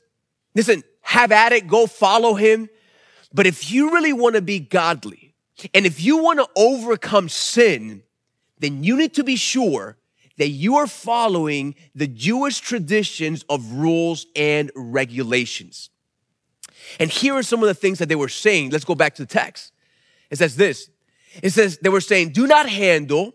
listen, 0.54 0.82
have 1.02 1.32
at 1.32 1.52
it, 1.52 1.66
go 1.66 1.86
follow 1.86 2.34
him. 2.34 2.68
But 3.34 3.46
if 3.46 3.70
you 3.70 3.92
really 3.92 4.12
want 4.12 4.36
to 4.36 4.42
be 4.42 4.60
godly 4.60 5.34
and 5.74 5.86
if 5.86 6.02
you 6.02 6.18
want 6.18 6.38
to 6.38 6.48
overcome 6.56 7.28
sin, 7.28 8.02
then 8.58 8.84
you 8.84 8.96
need 8.96 9.14
to 9.14 9.24
be 9.24 9.36
sure 9.36 9.96
that 10.38 10.48
you 10.48 10.76
are 10.76 10.86
following 10.86 11.74
the 11.94 12.06
Jewish 12.06 12.58
traditions 12.60 13.44
of 13.48 13.72
rules 13.72 14.26
and 14.34 14.70
regulations. 14.74 15.90
And 16.98 17.10
here 17.10 17.34
are 17.34 17.42
some 17.42 17.62
of 17.62 17.68
the 17.68 17.74
things 17.74 17.98
that 17.98 18.08
they 18.08 18.14
were 18.14 18.28
saying. 18.28 18.70
Let's 18.70 18.84
go 18.84 18.94
back 18.94 19.14
to 19.16 19.22
the 19.22 19.32
text. 19.32 19.72
It 20.30 20.38
says 20.38 20.56
this. 20.56 20.88
It 21.42 21.50
says 21.50 21.78
they 21.78 21.88
were 21.88 22.00
saying, 22.00 22.30
do 22.30 22.46
not 22.46 22.68
handle, 22.68 23.34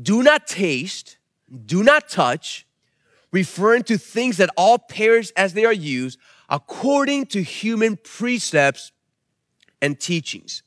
do 0.00 0.22
not 0.22 0.46
taste, 0.46 1.18
do 1.66 1.82
not 1.82 2.08
touch, 2.08 2.66
referring 3.32 3.82
to 3.84 3.98
things 3.98 4.38
that 4.38 4.50
all 4.56 4.78
perish 4.78 5.30
as 5.36 5.54
they 5.54 5.64
are 5.64 5.72
used 5.72 6.18
according 6.50 7.26
to 7.26 7.42
human 7.42 7.96
precepts 7.96 8.92
and 9.80 9.98
teachings. 9.98 10.62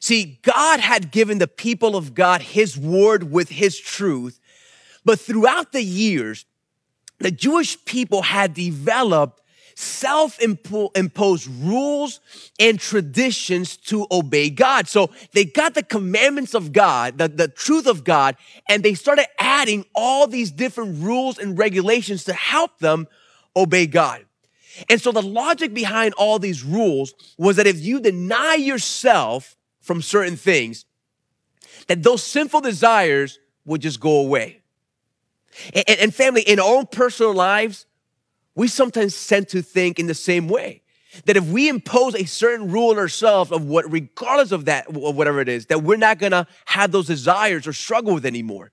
See, 0.00 0.40
God 0.42 0.80
had 0.80 1.10
given 1.10 1.38
the 1.38 1.46
people 1.46 1.94
of 1.94 2.14
God 2.14 2.40
his 2.40 2.78
word 2.78 3.30
with 3.30 3.50
his 3.50 3.78
truth, 3.78 4.40
but 5.04 5.20
throughout 5.20 5.72
the 5.72 5.82
years, 5.82 6.46
the 7.18 7.30
Jewish 7.30 7.84
people 7.84 8.22
had 8.22 8.54
developed 8.54 9.42
self-imposed 9.74 11.46
rules 11.62 12.20
and 12.58 12.80
traditions 12.80 13.76
to 13.76 14.06
obey 14.10 14.50
God. 14.50 14.88
So 14.88 15.10
they 15.32 15.44
got 15.44 15.74
the 15.74 15.82
commandments 15.82 16.54
of 16.54 16.72
God, 16.72 17.18
the, 17.18 17.28
the 17.28 17.48
truth 17.48 17.86
of 17.86 18.04
God, 18.04 18.36
and 18.68 18.82
they 18.82 18.94
started 18.94 19.26
adding 19.38 19.84
all 19.94 20.26
these 20.26 20.50
different 20.50 21.02
rules 21.02 21.38
and 21.38 21.58
regulations 21.58 22.24
to 22.24 22.32
help 22.32 22.78
them 22.78 23.06
obey 23.54 23.86
God. 23.86 24.24
And 24.88 25.00
so 25.00 25.12
the 25.12 25.22
logic 25.22 25.74
behind 25.74 26.14
all 26.14 26.38
these 26.38 26.62
rules 26.62 27.14
was 27.36 27.56
that 27.56 27.66
if 27.66 27.80
you 27.80 28.00
deny 28.00 28.54
yourself 28.54 29.56
from 29.80 30.02
certain 30.02 30.36
things, 30.36 30.84
that 31.88 32.02
those 32.02 32.22
sinful 32.22 32.60
desires 32.60 33.38
would 33.64 33.80
just 33.80 34.00
go 34.00 34.20
away. 34.20 34.60
And, 35.74 35.84
and, 35.88 36.14
family, 36.14 36.42
in 36.42 36.60
our 36.60 36.76
own 36.76 36.86
personal 36.86 37.34
lives, 37.34 37.86
we 38.54 38.68
sometimes 38.68 39.26
tend 39.26 39.48
to 39.48 39.62
think 39.62 39.98
in 39.98 40.06
the 40.06 40.14
same 40.14 40.48
way 40.48 40.82
that 41.24 41.36
if 41.36 41.44
we 41.46 41.68
impose 41.68 42.14
a 42.14 42.24
certain 42.24 42.70
rule 42.70 42.90
on 42.90 42.98
ourselves 42.98 43.50
of 43.50 43.64
what, 43.64 43.90
regardless 43.90 44.52
of 44.52 44.66
that, 44.66 44.86
of 44.86 45.16
whatever 45.16 45.40
it 45.40 45.48
is, 45.48 45.66
that 45.66 45.82
we're 45.82 45.96
not 45.96 46.18
gonna 46.18 46.46
have 46.66 46.92
those 46.92 47.08
desires 47.08 47.66
or 47.66 47.72
struggle 47.72 48.14
with 48.14 48.24
anymore. 48.24 48.70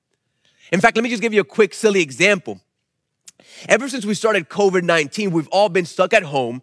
In 0.71 0.81
fact, 0.81 0.95
let 0.95 1.03
me 1.03 1.09
just 1.09 1.21
give 1.21 1.33
you 1.33 1.41
a 1.41 1.45
quick, 1.45 1.73
silly 1.73 2.01
example. 2.01 2.61
Ever 3.67 3.89
since 3.89 4.05
we 4.05 4.13
started 4.13 4.49
COVID 4.49 4.83
19, 4.83 5.31
we've 5.31 5.47
all 5.49 5.69
been 5.69 5.85
stuck 5.85 6.13
at 6.13 6.23
home. 6.23 6.61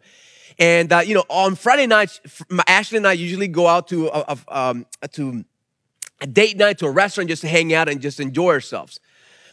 And, 0.58 0.92
uh, 0.92 1.00
you 1.00 1.14
know, 1.14 1.24
on 1.28 1.56
Friday 1.56 1.86
nights, 1.86 2.20
Ashley 2.68 2.98
and 2.98 3.06
I 3.06 3.12
usually 3.12 3.48
go 3.48 3.66
out 3.66 3.88
to, 3.88 4.08
a, 4.08 4.38
um, 4.48 4.86
to 5.12 5.44
a 6.20 6.26
date 6.26 6.56
night 6.56 6.78
to 6.78 6.86
a 6.86 6.90
restaurant 6.90 7.28
just 7.28 7.42
to 7.42 7.48
hang 7.48 7.74
out 7.74 7.88
and 7.88 8.00
just 8.00 8.20
enjoy 8.20 8.50
ourselves. 8.50 9.00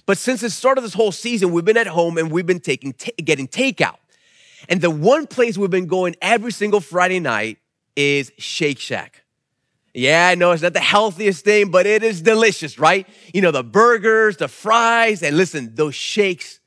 But 0.05 0.17
since 0.17 0.41
the 0.41 0.49
start 0.49 0.77
of 0.77 0.83
this 0.83 0.93
whole 0.93 1.11
season, 1.11 1.51
we've 1.51 1.65
been 1.65 1.77
at 1.77 1.87
home 1.87 2.17
and 2.17 2.31
we've 2.31 2.45
been 2.45 2.59
taking, 2.59 2.93
t- 2.93 3.13
getting 3.23 3.47
takeout. 3.47 3.97
And 4.69 4.81
the 4.81 4.89
one 4.91 5.27
place 5.27 5.57
we've 5.57 5.69
been 5.69 5.87
going 5.87 6.15
every 6.21 6.51
single 6.51 6.81
Friday 6.81 7.19
night 7.19 7.57
is 7.95 8.31
Shake 8.37 8.79
Shack. 8.79 9.23
Yeah, 9.93 10.29
I 10.29 10.35
know 10.35 10.51
it's 10.51 10.63
not 10.63 10.73
the 10.73 10.79
healthiest 10.79 11.43
thing, 11.43 11.69
but 11.69 11.85
it 11.85 12.03
is 12.03 12.21
delicious, 12.21 12.79
right? 12.79 13.05
You 13.33 13.41
know, 13.41 13.51
the 13.51 13.63
burgers, 13.63 14.37
the 14.37 14.47
fries, 14.47 15.21
and 15.21 15.35
listen, 15.35 15.75
those 15.75 15.95
shakes, 15.95 16.60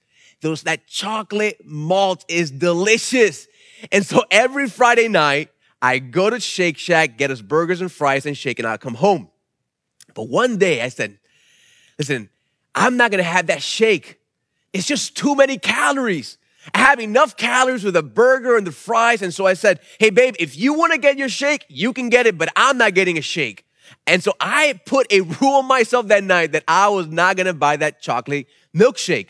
those, 0.45 0.63
that 0.63 0.87
chocolate 0.87 1.61
malt 1.65 2.25
is 2.29 2.51
delicious. 2.51 3.49
And 3.91 4.05
so 4.05 4.23
every 4.31 4.69
Friday 4.69 5.09
night, 5.09 5.51
I 5.83 5.99
go 5.99 6.31
to 6.31 6.39
Shake 6.39 6.79
Shack, 6.79 7.19
get 7.19 7.31
us 7.31 7.41
burgers 7.41 7.81
and 7.81 7.91
fries 7.91 8.27
and 8.27 8.37
shake, 8.37 8.59
and 8.59 8.69
I 8.69 8.77
come 8.77 8.95
home. 8.95 9.31
But 10.15 10.29
one 10.29 10.59
day 10.59 10.83
I 10.83 10.89
said, 10.89 11.19
listen, 11.99 12.29
I'm 12.75 12.97
not 12.97 13.11
gonna 13.11 13.23
have 13.23 13.49
that 13.49 13.63
shake. 13.63 14.21
It's 14.73 14.87
just 14.87 15.17
too 15.17 15.35
many 15.35 15.59
calories. 15.59 16.39
I 16.75 16.79
have 16.79 17.01
enough 17.01 17.37
calories 17.37 17.85
with 17.85 17.97
a 17.97 18.03
burger 18.03 18.57
and 18.57 18.67
the 18.67 18.73
fries. 18.73 19.23
And 19.23 19.33
so 19.33 19.47
I 19.47 19.55
said, 19.55 19.81
Hey, 19.99 20.11
babe, 20.11 20.35
if 20.39 20.57
you 20.57 20.73
want 20.73 20.93
to 20.93 20.99
get 20.99 21.19
your 21.19 21.29
shake, 21.29 21.67
you 21.69 21.93
can 21.93 22.09
get 22.09 22.27
it, 22.27 22.39
but 22.39 22.49
I'm 22.57 22.79
not 22.79 22.95
getting 22.95 23.19
a 23.19 23.21
shake. 23.21 23.67
And 24.07 24.23
so 24.23 24.33
I 24.41 24.81
put 24.87 25.07
a 25.13 25.21
rule 25.21 25.57
on 25.57 25.67
myself 25.67 26.09
that 26.09 26.25
night 26.25 26.53
that 26.53 26.65
I 26.67 26.89
was 26.89 27.07
not 27.07 27.37
to 27.37 27.53
buy 27.53 27.77
that 27.77 28.01
chocolate 28.01 28.47
milkshake. 28.75 29.29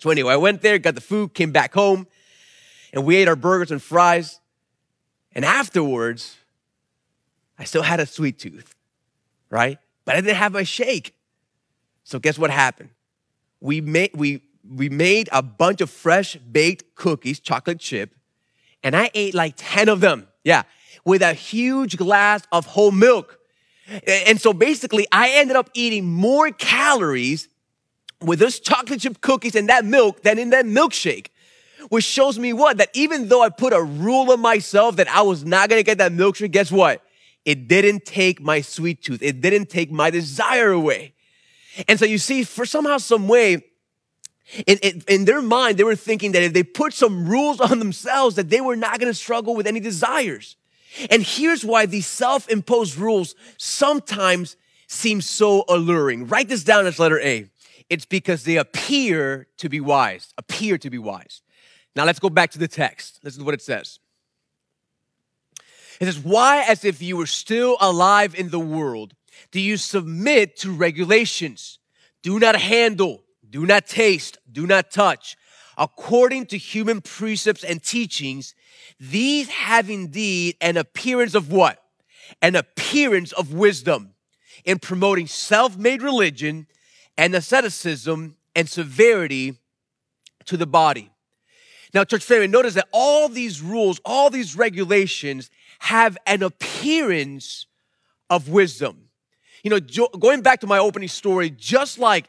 So 0.00 0.08
anyway, 0.10 0.32
I 0.32 0.36
went 0.36 0.62
there, 0.62 0.78
got 0.78 0.94
the 0.94 1.00
food, 1.00 1.34
came 1.34 1.52
back 1.52 1.74
home, 1.74 2.06
and 2.92 3.04
we 3.04 3.16
ate 3.16 3.28
our 3.28 3.36
burgers 3.36 3.70
and 3.70 3.82
fries. 3.82 4.40
And 5.32 5.44
afterwards, 5.44 6.38
I 7.58 7.64
still 7.64 7.82
had 7.82 8.00
a 8.00 8.06
sweet 8.06 8.38
tooth, 8.38 8.74
right? 9.50 9.78
But 10.06 10.16
I 10.16 10.22
didn't 10.22 10.36
have 10.36 10.52
my 10.52 10.62
shake. 10.62 11.14
So 12.02 12.18
guess 12.18 12.38
what 12.38 12.50
happened? 12.50 12.88
We 13.60 13.82
made, 13.82 14.12
we 14.14 14.40
we 14.66 14.88
made 14.88 15.28
a 15.32 15.42
bunch 15.42 15.82
of 15.82 15.90
fresh 15.90 16.36
baked 16.36 16.94
cookies, 16.94 17.38
chocolate 17.38 17.78
chip, 17.78 18.14
and 18.82 18.96
I 18.96 19.10
ate 19.12 19.34
like 19.34 19.54
10 19.58 19.90
of 19.90 20.00
them. 20.00 20.28
Yeah. 20.44 20.62
With 21.04 21.20
a 21.20 21.34
huge 21.34 21.98
glass 21.98 22.42
of 22.52 22.64
whole 22.64 22.90
milk. 22.90 23.38
And 24.06 24.40
so 24.40 24.54
basically, 24.54 25.06
I 25.12 25.32
ended 25.32 25.56
up 25.56 25.68
eating 25.74 26.10
more 26.10 26.50
calories 26.50 27.49
with 28.20 28.38
those 28.38 28.60
chocolate 28.60 29.00
chip 29.00 29.20
cookies 29.20 29.54
and 29.54 29.68
that 29.68 29.84
milk 29.84 30.22
than 30.22 30.38
in 30.38 30.50
that 30.50 30.64
milkshake. 30.64 31.28
Which 31.88 32.04
shows 32.04 32.38
me 32.38 32.52
what? 32.52 32.76
That 32.76 32.90
even 32.92 33.28
though 33.28 33.42
I 33.42 33.48
put 33.48 33.72
a 33.72 33.82
rule 33.82 34.30
on 34.30 34.40
myself 34.40 34.96
that 34.96 35.08
I 35.08 35.22
was 35.22 35.44
not 35.44 35.68
gonna 35.68 35.82
get 35.82 35.98
that 35.98 36.12
milkshake, 36.12 36.50
guess 36.50 36.70
what? 36.70 37.02
It 37.44 37.68
didn't 37.68 38.04
take 38.04 38.40
my 38.40 38.60
sweet 38.60 39.02
tooth. 39.02 39.22
It 39.22 39.40
didn't 39.40 39.70
take 39.70 39.90
my 39.90 40.10
desire 40.10 40.70
away. 40.70 41.14
And 41.88 41.98
so 41.98 42.04
you 42.04 42.18
see, 42.18 42.44
for 42.44 42.66
somehow, 42.66 42.98
some 42.98 43.28
way, 43.28 43.64
in, 44.66 44.78
in, 44.78 45.02
in, 45.08 45.24
their 45.24 45.40
mind, 45.40 45.78
they 45.78 45.84
were 45.84 45.96
thinking 45.96 46.32
that 46.32 46.42
if 46.42 46.52
they 46.52 46.62
put 46.62 46.92
some 46.92 47.28
rules 47.28 47.60
on 47.60 47.78
themselves, 47.78 48.36
that 48.36 48.50
they 48.50 48.60
were 48.60 48.76
not 48.76 48.98
going 48.98 49.10
to 49.10 49.18
struggle 49.18 49.54
with 49.54 49.66
any 49.66 49.80
desires. 49.80 50.56
And 51.10 51.22
here's 51.22 51.64
why 51.64 51.86
these 51.86 52.06
self-imposed 52.06 52.96
rules 52.96 53.34
sometimes 53.56 54.56
seem 54.88 55.20
so 55.20 55.64
alluring. 55.68 56.26
Write 56.26 56.48
this 56.48 56.64
down 56.64 56.86
as 56.86 56.98
letter 56.98 57.20
A. 57.20 57.48
It's 57.90 58.06
because 58.06 58.44
they 58.44 58.56
appear 58.56 59.48
to 59.58 59.68
be 59.68 59.80
wise, 59.80 60.32
appear 60.38 60.78
to 60.78 60.88
be 60.88 60.98
wise. 60.98 61.42
Now 61.96 62.04
let's 62.04 62.20
go 62.20 62.30
back 62.30 62.52
to 62.52 62.58
the 62.58 62.68
text. 62.68 63.18
Listen 63.24 63.40
to 63.40 63.44
what 63.44 63.54
it 63.54 63.62
says. 63.62 63.98
It 66.00 66.06
says, 66.06 66.18
why, 66.18 66.62
as 66.62 66.84
if 66.84 67.02
you 67.02 67.16
were 67.16 67.26
still 67.26 67.76
alive 67.80 68.34
in 68.34 68.50
the 68.50 68.60
world, 68.60 69.14
do 69.50 69.60
you 69.60 69.76
submit 69.76 70.56
to 70.58 70.72
regulations? 70.72 71.78
Do 72.22 72.38
not 72.38 72.56
handle, 72.56 73.22
do 73.48 73.66
not 73.66 73.86
taste, 73.86 74.38
do 74.50 74.66
not 74.66 74.90
touch. 74.90 75.36
According 75.76 76.46
to 76.46 76.58
human 76.58 77.00
precepts 77.00 77.64
and 77.64 77.82
teachings, 77.82 78.54
these 78.98 79.48
have 79.48 79.90
indeed 79.90 80.56
an 80.60 80.76
appearance 80.76 81.34
of 81.34 81.50
what? 81.50 81.82
An 82.40 82.54
appearance 82.54 83.32
of 83.32 83.52
wisdom 83.52 84.14
in 84.64 84.78
promoting 84.78 85.26
self 85.26 85.76
made 85.76 86.02
religion 86.02 86.66
and 87.20 87.34
asceticism 87.34 88.34
and 88.56 88.66
severity 88.66 89.58
to 90.46 90.56
the 90.56 90.66
body. 90.66 91.10
Now, 91.92 92.02
church 92.02 92.24
family, 92.24 92.46
notice 92.48 92.72
that 92.74 92.88
all 92.92 93.28
these 93.28 93.60
rules, 93.60 94.00
all 94.06 94.30
these 94.30 94.56
regulations 94.56 95.50
have 95.80 96.16
an 96.26 96.42
appearance 96.42 97.66
of 98.30 98.48
wisdom. 98.48 99.10
You 99.62 99.68
know, 99.70 99.80
going 100.18 100.40
back 100.40 100.60
to 100.60 100.66
my 100.66 100.78
opening 100.78 101.10
story, 101.10 101.50
just 101.50 101.98
like 101.98 102.26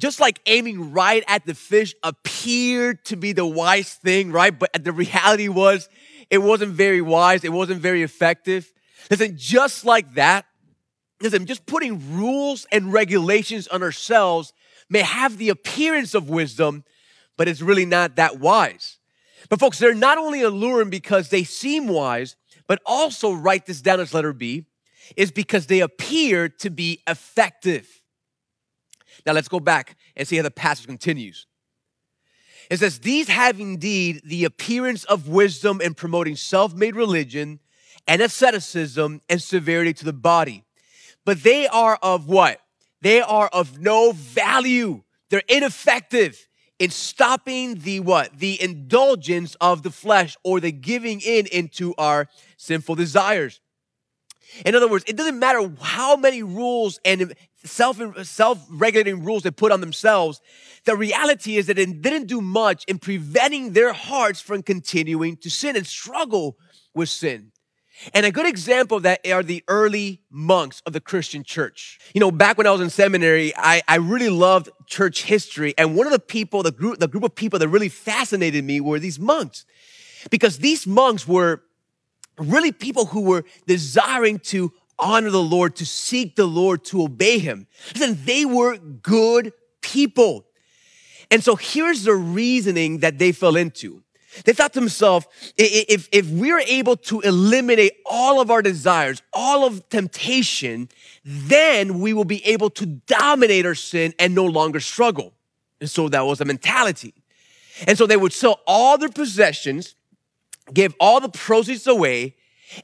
just 0.00 0.20
like 0.20 0.38
aiming 0.46 0.92
right 0.92 1.24
at 1.26 1.44
the 1.44 1.54
fish 1.54 1.92
appeared 2.04 3.04
to 3.06 3.16
be 3.16 3.32
the 3.32 3.44
wise 3.44 3.94
thing, 3.94 4.30
right? 4.30 4.56
But 4.56 4.84
the 4.84 4.92
reality 4.92 5.48
was 5.48 5.88
it 6.30 6.38
wasn't 6.38 6.74
very 6.74 7.00
wise. 7.00 7.42
It 7.42 7.52
wasn't 7.52 7.80
very 7.80 8.04
effective. 8.04 8.72
Listen, 9.10 9.36
just 9.36 9.84
like 9.84 10.14
that, 10.14 10.46
listen, 11.20 11.46
just 11.46 11.66
putting 11.66 12.16
rules 12.16 12.66
and 12.72 12.92
regulations 12.92 13.68
on 13.68 13.82
ourselves 13.82 14.52
may 14.88 15.02
have 15.02 15.38
the 15.38 15.48
appearance 15.48 16.14
of 16.14 16.28
wisdom, 16.28 16.84
but 17.36 17.48
it's 17.48 17.60
really 17.60 17.86
not 17.86 18.16
that 18.16 18.38
wise. 18.38 18.98
But 19.48 19.60
folks, 19.60 19.78
they're 19.78 19.94
not 19.94 20.18
only 20.18 20.42
alluring 20.42 20.90
because 20.90 21.28
they 21.28 21.44
seem 21.44 21.86
wise, 21.88 22.36
but 22.66 22.80
also 22.84 23.32
write 23.32 23.66
this 23.66 23.80
down 23.80 24.00
as 24.00 24.12
letter 24.12 24.32
B, 24.32 24.64
is 25.16 25.30
because 25.30 25.66
they 25.66 25.80
appear 25.80 26.48
to 26.48 26.70
be 26.70 27.02
effective. 27.06 28.02
Now 29.24 29.32
let's 29.32 29.48
go 29.48 29.60
back 29.60 29.96
and 30.16 30.26
see 30.26 30.36
how 30.36 30.42
the 30.42 30.50
passage 30.50 30.86
continues. 30.86 31.46
It 32.70 32.78
says, 32.78 32.98
These 33.00 33.28
have 33.28 33.58
indeed 33.60 34.22
the 34.24 34.44
appearance 34.44 35.04
of 35.04 35.28
wisdom 35.28 35.80
in 35.80 35.94
promoting 35.94 36.36
self 36.36 36.74
made 36.74 36.96
religion 36.96 37.60
and 38.06 38.20
asceticism 38.22 39.22
and 39.28 39.40
severity 39.42 39.92
to 39.94 40.04
the 40.04 40.12
body. 40.12 40.64
But 41.28 41.42
they 41.42 41.66
are 41.66 41.98
of 42.02 42.26
what? 42.26 42.58
They 43.02 43.20
are 43.20 43.48
of 43.48 43.78
no 43.78 44.12
value. 44.12 45.02
They're 45.28 45.42
ineffective 45.46 46.48
in 46.78 46.88
stopping 46.88 47.80
the 47.80 48.00
what? 48.00 48.38
The 48.38 48.58
indulgence 48.62 49.54
of 49.60 49.82
the 49.82 49.90
flesh 49.90 50.38
or 50.42 50.58
the 50.58 50.72
giving 50.72 51.20
in 51.20 51.46
into 51.48 51.92
our 51.98 52.28
sinful 52.56 52.94
desires. 52.94 53.60
In 54.64 54.74
other 54.74 54.88
words, 54.88 55.04
it 55.06 55.18
doesn't 55.18 55.38
matter 55.38 55.70
how 55.82 56.16
many 56.16 56.42
rules 56.42 56.98
and 57.04 57.34
self 57.62 58.00
self 58.26 58.64
regulating 58.70 59.22
rules 59.22 59.42
they 59.42 59.50
put 59.50 59.70
on 59.70 59.82
themselves. 59.82 60.40
The 60.86 60.96
reality 60.96 61.58
is 61.58 61.66
that 61.66 61.78
it 61.78 62.00
didn't 62.00 62.28
do 62.28 62.40
much 62.40 62.86
in 62.86 62.98
preventing 62.98 63.74
their 63.74 63.92
hearts 63.92 64.40
from 64.40 64.62
continuing 64.62 65.36
to 65.42 65.50
sin 65.50 65.76
and 65.76 65.86
struggle 65.86 66.56
with 66.94 67.10
sin. 67.10 67.52
And 68.14 68.24
a 68.24 68.30
good 68.30 68.46
example 68.46 68.98
of 68.98 69.02
that 69.04 69.26
are 69.26 69.42
the 69.42 69.64
early 69.68 70.20
monks 70.30 70.82
of 70.86 70.92
the 70.92 71.00
Christian 71.00 71.42
church. 71.42 71.98
You 72.14 72.20
know, 72.20 72.30
back 72.30 72.56
when 72.56 72.66
I 72.66 72.70
was 72.70 72.80
in 72.80 72.90
seminary, 72.90 73.52
I, 73.56 73.82
I 73.88 73.96
really 73.96 74.28
loved 74.28 74.70
church 74.86 75.24
history. 75.24 75.74
And 75.76 75.96
one 75.96 76.06
of 76.06 76.12
the 76.12 76.18
people, 76.18 76.62
the 76.62 76.72
group, 76.72 76.98
the 76.98 77.08
group 77.08 77.24
of 77.24 77.34
people 77.34 77.58
that 77.58 77.68
really 77.68 77.88
fascinated 77.88 78.64
me 78.64 78.80
were 78.80 78.98
these 78.98 79.18
monks. 79.18 79.64
Because 80.30 80.58
these 80.58 80.86
monks 80.86 81.26
were 81.26 81.62
really 82.38 82.72
people 82.72 83.06
who 83.06 83.22
were 83.22 83.44
desiring 83.66 84.38
to 84.38 84.72
honor 84.98 85.30
the 85.30 85.42
Lord, 85.42 85.76
to 85.76 85.86
seek 85.86 86.36
the 86.36 86.46
Lord, 86.46 86.84
to 86.86 87.02
obey 87.02 87.38
him. 87.38 87.66
Listen, 87.94 88.18
they 88.24 88.44
were 88.44 88.78
good 88.78 89.52
people. 89.80 90.44
And 91.30 91.42
so 91.44 91.56
here's 91.56 92.04
the 92.04 92.14
reasoning 92.14 92.98
that 92.98 93.18
they 93.18 93.32
fell 93.32 93.56
into. 93.56 94.02
They 94.44 94.52
thought 94.52 94.72
to 94.74 94.80
themselves, 94.80 95.26
if, 95.56 96.08
if 96.12 96.28
we're 96.30 96.60
able 96.60 96.96
to 96.96 97.20
eliminate 97.20 97.92
all 98.06 98.40
of 98.40 98.50
our 98.50 98.62
desires, 98.62 99.22
all 99.32 99.64
of 99.64 99.88
temptation, 99.88 100.88
then 101.24 102.00
we 102.00 102.12
will 102.12 102.24
be 102.24 102.44
able 102.46 102.70
to 102.70 102.86
dominate 102.86 103.66
our 103.66 103.74
sin 103.74 104.14
and 104.18 104.34
no 104.34 104.44
longer 104.44 104.80
struggle. 104.80 105.32
And 105.80 105.88
so 105.88 106.08
that 106.08 106.26
was 106.26 106.40
a 106.40 106.44
mentality. 106.44 107.14
And 107.86 107.96
so 107.96 108.06
they 108.06 108.16
would 108.16 108.32
sell 108.32 108.60
all 108.66 108.98
their 108.98 109.08
possessions, 109.08 109.94
give 110.72 110.94
all 110.98 111.20
the 111.20 111.28
proceeds 111.28 111.86
away, 111.86 112.34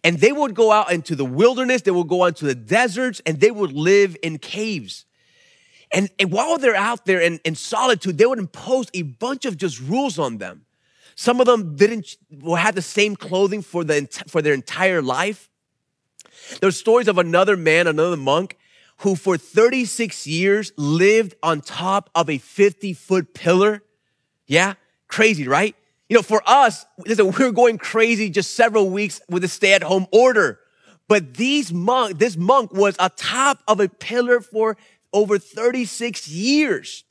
and 0.02 0.18
they 0.18 0.32
would 0.32 0.54
go 0.54 0.72
out 0.72 0.92
into 0.92 1.14
the 1.14 1.24
wilderness, 1.24 1.82
they 1.82 1.90
would 1.90 2.08
go 2.08 2.22
out 2.22 2.28
into 2.28 2.46
the 2.46 2.54
deserts, 2.54 3.20
and 3.26 3.40
they 3.40 3.50
would 3.50 3.72
live 3.72 4.16
in 4.22 4.38
caves. 4.38 5.04
And, 5.92 6.10
and 6.18 6.32
while 6.32 6.58
they're 6.58 6.74
out 6.74 7.04
there 7.04 7.20
in, 7.20 7.38
in 7.44 7.54
solitude, 7.54 8.18
they 8.18 8.26
would 8.26 8.38
impose 8.38 8.86
a 8.94 9.02
bunch 9.02 9.44
of 9.44 9.56
just 9.56 9.80
rules 9.80 10.18
on 10.18 10.38
them. 10.38 10.63
Some 11.16 11.40
of 11.40 11.46
them 11.46 11.76
didn't 11.76 12.16
had 12.56 12.74
the 12.74 12.82
same 12.82 13.16
clothing 13.16 13.62
for, 13.62 13.84
the, 13.84 14.08
for 14.26 14.42
their 14.42 14.54
entire 14.54 15.02
life. 15.02 15.48
There's 16.60 16.76
stories 16.76 17.08
of 17.08 17.18
another 17.18 17.56
man, 17.56 17.86
another 17.86 18.16
monk, 18.16 18.56
who 18.98 19.16
for 19.16 19.36
36 19.36 20.26
years 20.26 20.72
lived 20.76 21.34
on 21.42 21.60
top 21.60 22.10
of 22.14 22.28
a 22.28 22.38
50 22.38 22.92
foot 22.94 23.34
pillar. 23.34 23.82
Yeah, 24.46 24.74
crazy, 25.08 25.48
right? 25.48 25.74
You 26.08 26.16
know, 26.16 26.22
for 26.22 26.42
us, 26.46 26.84
listen, 26.98 27.32
we're 27.32 27.52
going 27.52 27.78
crazy 27.78 28.30
just 28.30 28.54
several 28.54 28.90
weeks 28.90 29.20
with 29.28 29.42
the 29.42 29.48
stay 29.48 29.72
at 29.72 29.82
home 29.82 30.06
order. 30.12 30.60
But 31.08 31.34
these 31.34 31.72
monk, 31.72 32.18
this 32.18 32.36
monk 32.36 32.72
was 32.72 32.96
atop 32.98 33.62
of 33.68 33.80
a 33.80 33.88
pillar 33.88 34.40
for 34.40 34.76
over 35.12 35.38
36 35.38 36.28
years. 36.28 37.03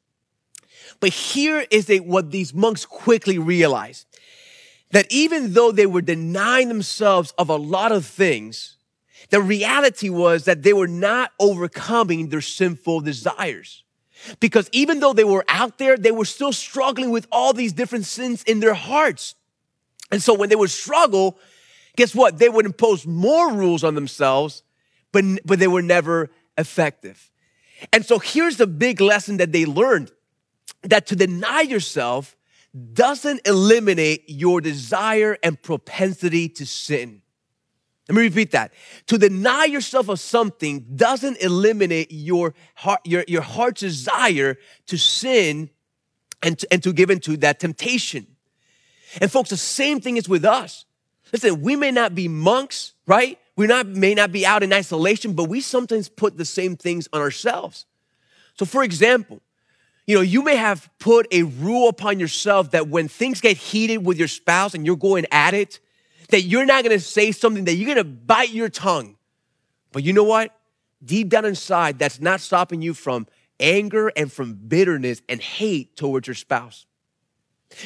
But 1.03 1.12
here 1.12 1.65
is 1.69 1.89
a, 1.89 2.00
what 2.00 2.31
these 2.31 2.53
monks 2.53 2.86
quickly 2.86 3.38
realized. 3.38 4.07
That 4.91 5.05
even 5.10 5.51
though 5.51 5.74
they 5.74 5.86
were 5.86 6.01
denying 6.01 6.69
themselves 6.69 7.33
of 7.38 7.50
a 7.50 7.57
lot 7.57 7.91
of 7.91 8.05
things, 8.05 8.77
the 9.29 9.41
reality 9.41 10.07
was 10.07 10.45
that 10.45 10.63
they 10.63 10.72
were 10.72 10.88
not 10.88 11.31
overcoming 11.41 12.29
their 12.29 12.39
sinful 12.39 13.01
desires. 13.01 13.83
Because 14.39 14.69
even 14.72 15.01
though 15.01 15.12
they 15.12 15.25
were 15.25 15.43
out 15.50 15.77
there, 15.77 15.98
they 15.98 16.13
were 16.13 16.24
still 16.24 16.53
struggling 16.53 17.10
with 17.10 17.27
all 17.33 17.51
these 17.51 17.74
different 17.74 18.05
sins 18.05 18.41
in 18.43 18.62
their 18.62 18.74
hearts. 18.74 19.36
And 20.10 20.24
so 20.24 20.33
when 20.33 20.48
they 20.48 20.55
would 20.55 20.72
struggle, 20.72 21.38
guess 21.98 22.15
what? 22.15 22.39
They 22.39 22.48
would 22.48 22.65
impose 22.65 23.05
more 23.05 23.51
rules 23.51 23.83
on 23.83 23.95
themselves, 23.95 24.63
but, 25.12 25.25
but 25.43 25.60
they 25.60 25.67
were 25.67 25.81
never 25.81 26.29
effective. 26.57 27.29
And 27.91 28.05
so 28.05 28.19
here's 28.19 28.55
the 28.55 28.67
big 28.67 29.01
lesson 29.01 29.36
that 29.36 29.51
they 29.51 29.65
learned 29.65 30.10
that 30.83 31.07
to 31.07 31.15
deny 31.15 31.61
yourself 31.61 32.35
doesn't 32.93 33.47
eliminate 33.47 34.23
your 34.27 34.61
desire 34.61 35.37
and 35.43 35.61
propensity 35.61 36.49
to 36.49 36.65
sin. 36.65 37.21
Let 38.09 38.15
me 38.15 38.23
repeat 38.23 38.51
that. 38.51 38.73
To 39.07 39.17
deny 39.17 39.65
yourself 39.65 40.09
of 40.09 40.19
something 40.19 40.85
doesn't 40.95 41.37
eliminate 41.41 42.11
your 42.11 42.53
heart, 42.75 42.99
your, 43.05 43.23
your 43.27 43.41
heart's 43.41 43.79
desire 43.79 44.57
to 44.87 44.97
sin 44.97 45.69
and 46.41 46.59
to, 46.59 46.67
and 46.71 46.83
to 46.83 46.91
give 46.91 47.09
into 47.09 47.37
that 47.37 47.59
temptation. 47.59 48.27
And 49.21 49.31
folks, 49.31 49.51
the 49.51 49.57
same 49.57 50.01
thing 50.01 50.17
is 50.17 50.27
with 50.27 50.43
us. 50.43 50.85
Listen, 51.31 51.61
we 51.61 51.75
may 51.75 51.91
not 51.91 52.13
be 52.13 52.27
monks, 52.27 52.93
right? 53.07 53.39
We 53.55 53.67
not, 53.67 53.87
may 53.87 54.13
not 54.15 54.31
be 54.31 54.45
out 54.45 54.63
in 54.63 54.73
isolation, 54.73 55.33
but 55.33 55.45
we 55.45 55.61
sometimes 55.61 56.09
put 56.09 56.37
the 56.37 56.45
same 56.45 56.75
things 56.75 57.07
on 57.13 57.21
ourselves. 57.21 57.85
So 58.57 58.65
for 58.65 58.83
example, 58.83 59.41
you 60.05 60.15
know, 60.15 60.22
you 60.22 60.43
may 60.43 60.55
have 60.55 60.89
put 61.00 61.27
a 61.31 61.43
rule 61.43 61.88
upon 61.88 62.19
yourself 62.19 62.72
that 62.72 62.89
when 62.89 63.07
things 63.07 63.39
get 63.39 63.55
heated 63.55 64.05
with 64.05 64.17
your 64.17 64.27
spouse 64.27 64.74
and 64.74 64.86
you're 64.86 64.98
going 64.98 65.25
at 65.31 65.53
it, 65.53 65.79
that 66.29 66.41
you're 66.41 66.65
not 66.65 66.83
gonna 66.83 67.00
say 67.00 67.31
something 67.31 67.65
that 67.65 67.75
you're 67.75 67.88
gonna 67.88 68.03
bite 68.03 68.51
your 68.51 68.69
tongue. 68.69 69.15
But 69.91 70.03
you 70.03 70.12
know 70.12 70.24
what? 70.24 70.53
Deep 71.03 71.29
down 71.29 71.45
inside, 71.45 72.00
that's 72.00 72.19
not 72.19 72.41
stopping 72.41 72.81
you 72.81 72.93
from 72.93 73.27
anger 73.60 74.12
and 74.15 74.31
from 74.31 74.53
bitterness 74.53 75.22
and 75.29 75.41
hate 75.41 75.95
towards 75.95 76.27
your 76.27 76.36
spouse. 76.36 76.86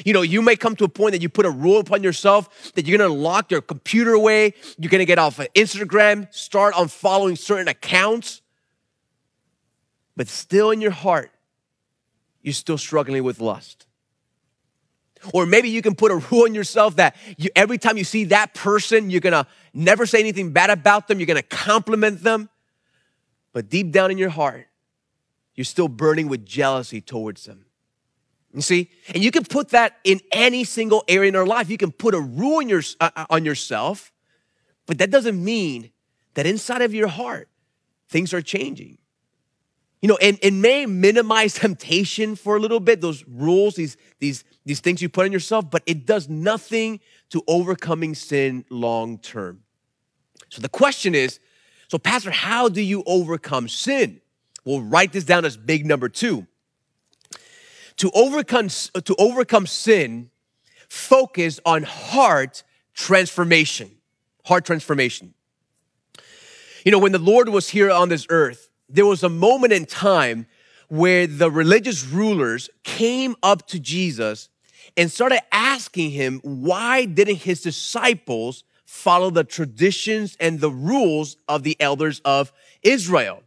You 0.04 0.14
know, 0.14 0.22
you 0.22 0.42
may 0.42 0.56
come 0.56 0.76
to 0.78 0.86
a 0.86 0.90
point 0.90 1.14
that 1.14 1.22
you 1.22 1.30
put 1.30 1.46
a 1.46 1.50
rule 1.52 1.80
upon 1.80 2.04
yourself 2.04 2.74
that 2.74 2.88
you're 2.88 2.98
gonna 2.98 3.14
lock 3.14 3.52
your 3.52 3.62
computer 3.62 4.14
away, 4.14 4.54
you're 4.80 4.90
gonna 4.90 5.06
get 5.06 5.20
off 5.20 5.40
of 5.40 5.52
Instagram, 5.54 6.34
start 6.34 6.74
on 6.74 6.88
following 6.88 7.36
certain 7.36 7.68
accounts, 7.68 8.42
but 10.16 10.28
still 10.28 10.72
in 10.72 10.82
your 10.82 10.92
heart, 10.92 11.32
you're 12.48 12.54
still 12.54 12.78
struggling 12.78 13.26
with 13.26 13.42
lust. 13.42 13.86
Or 15.34 15.46
maybe 15.46 15.68
you 15.68 15.82
can 15.82 15.96
put 15.96 16.14
a 16.14 16.16
rule 16.16 16.44
on 16.44 16.56
yourself 16.56 16.96
that 16.96 17.18
you, 17.36 17.50
every 17.58 17.78
time 17.78 17.98
you 17.98 18.06
see 18.06 18.24
that 18.26 18.54
person, 18.54 19.10
you're 19.10 19.20
gonna 19.20 19.46
never 19.74 20.06
say 20.06 20.22
anything 20.22 20.54
bad 20.54 20.70
about 20.70 21.10
them, 21.10 21.20
you're 21.20 21.28
gonna 21.28 21.42
compliment 21.42 22.24
them. 22.24 22.50
But 23.52 23.68
deep 23.68 23.92
down 23.92 24.12
in 24.12 24.18
your 24.18 24.30
heart, 24.30 24.66
you're 25.56 25.66
still 25.66 25.90
burning 25.90 26.30
with 26.30 26.46
jealousy 26.46 27.02
towards 27.02 27.44
them. 27.44 27.66
You 28.54 28.62
see? 28.62 28.92
And 29.14 29.22
you 29.22 29.32
can 29.32 29.44
put 29.44 29.72
that 29.72 29.98
in 30.06 30.22
any 30.32 30.64
single 30.64 31.04
area 31.10 31.28
in 31.28 31.36
our 31.36 31.46
life. 31.46 31.70
You 31.70 31.78
can 31.78 31.92
put 31.92 32.16
a 32.16 32.22
rule 32.22 32.60
on, 32.60 32.70
your, 32.70 32.82
uh, 33.02 33.10
uh, 33.14 33.26
on 33.30 33.44
yourself, 33.44 34.14
but 34.86 35.00
that 35.00 35.12
doesn't 35.12 35.44
mean 35.44 35.92
that 36.36 36.46
inside 36.46 36.82
of 36.82 36.94
your 36.94 37.10
heart, 37.10 37.50
things 38.08 38.34
are 38.34 38.42
changing. 38.42 39.00
You 40.02 40.10
know, 40.10 40.18
and 40.18 40.62
may 40.62 40.86
minimize 40.86 41.54
temptation 41.56 42.36
for 42.36 42.56
a 42.56 42.60
little 42.60 42.80
bit, 42.80 43.02
those 43.02 43.24
rules, 43.28 43.76
these, 43.76 43.98
these, 44.20 44.44
these 44.66 44.80
things 44.80 45.02
you 45.02 45.10
put 45.10 45.26
on 45.26 45.32
yourself, 45.32 45.70
but 45.70 45.84
it 45.86 46.06
does 46.06 46.30
nothing 46.30 47.00
to 47.30 47.44
overcoming 47.48 48.16
sin 48.16 48.66
long 48.70 49.18
term. 49.18 49.64
So 50.50 50.62
the 50.62 50.70
question 50.70 51.16
is, 51.16 51.40
so 51.88 51.98
Pastor, 51.98 52.32
how 52.32 52.70
do 52.70 52.82
you 52.82 53.04
overcome 53.06 53.68
sin? 53.68 54.22
We'll 54.66 54.82
write 54.82 55.14
this 55.14 55.24
down 55.24 55.46
as 55.46 55.56
big 55.56 55.86
number 55.86 56.10
two. 56.10 56.46
To 57.98 58.12
overcome, 58.14 58.68
to 58.68 59.16
overcome 59.18 59.66
sin, 59.66 60.30
focus 60.90 61.60
on 61.66 61.84
heart 61.84 62.64
transformation. 62.94 63.92
Heart 64.46 64.66
transformation. 64.66 65.34
You 66.84 66.92
know, 66.92 67.00
when 67.00 67.12
the 67.12 67.20
Lord 67.20 67.50
was 67.50 67.70
here 67.70 67.90
on 67.90 68.10
this 68.10 68.28
earth, 68.30 68.67
there 68.90 69.06
was 69.06 69.24
a 69.24 69.30
moment 69.30 69.74
in 69.74 69.86
time 69.86 70.48
where 70.90 71.28
the 71.28 71.52
religious 71.52 72.06
rulers 72.06 72.70
came 72.84 73.36
up 73.44 73.68
to 73.68 73.80
Jesus 73.80 74.50
and 74.96 75.12
started 75.12 75.42
asking 75.52 76.12
him 76.12 76.40
why 76.44 77.06
didn't 77.06 77.38
his 77.38 77.62
disciples 77.62 78.64
follow 78.86 79.30
the 79.30 79.44
traditions 79.44 80.38
and 80.40 80.60
the 80.60 80.72
rules 80.72 81.36
of 81.48 81.64
the 81.64 81.76
elders 81.80 82.22
of 82.24 82.54
Israel. 82.82 83.44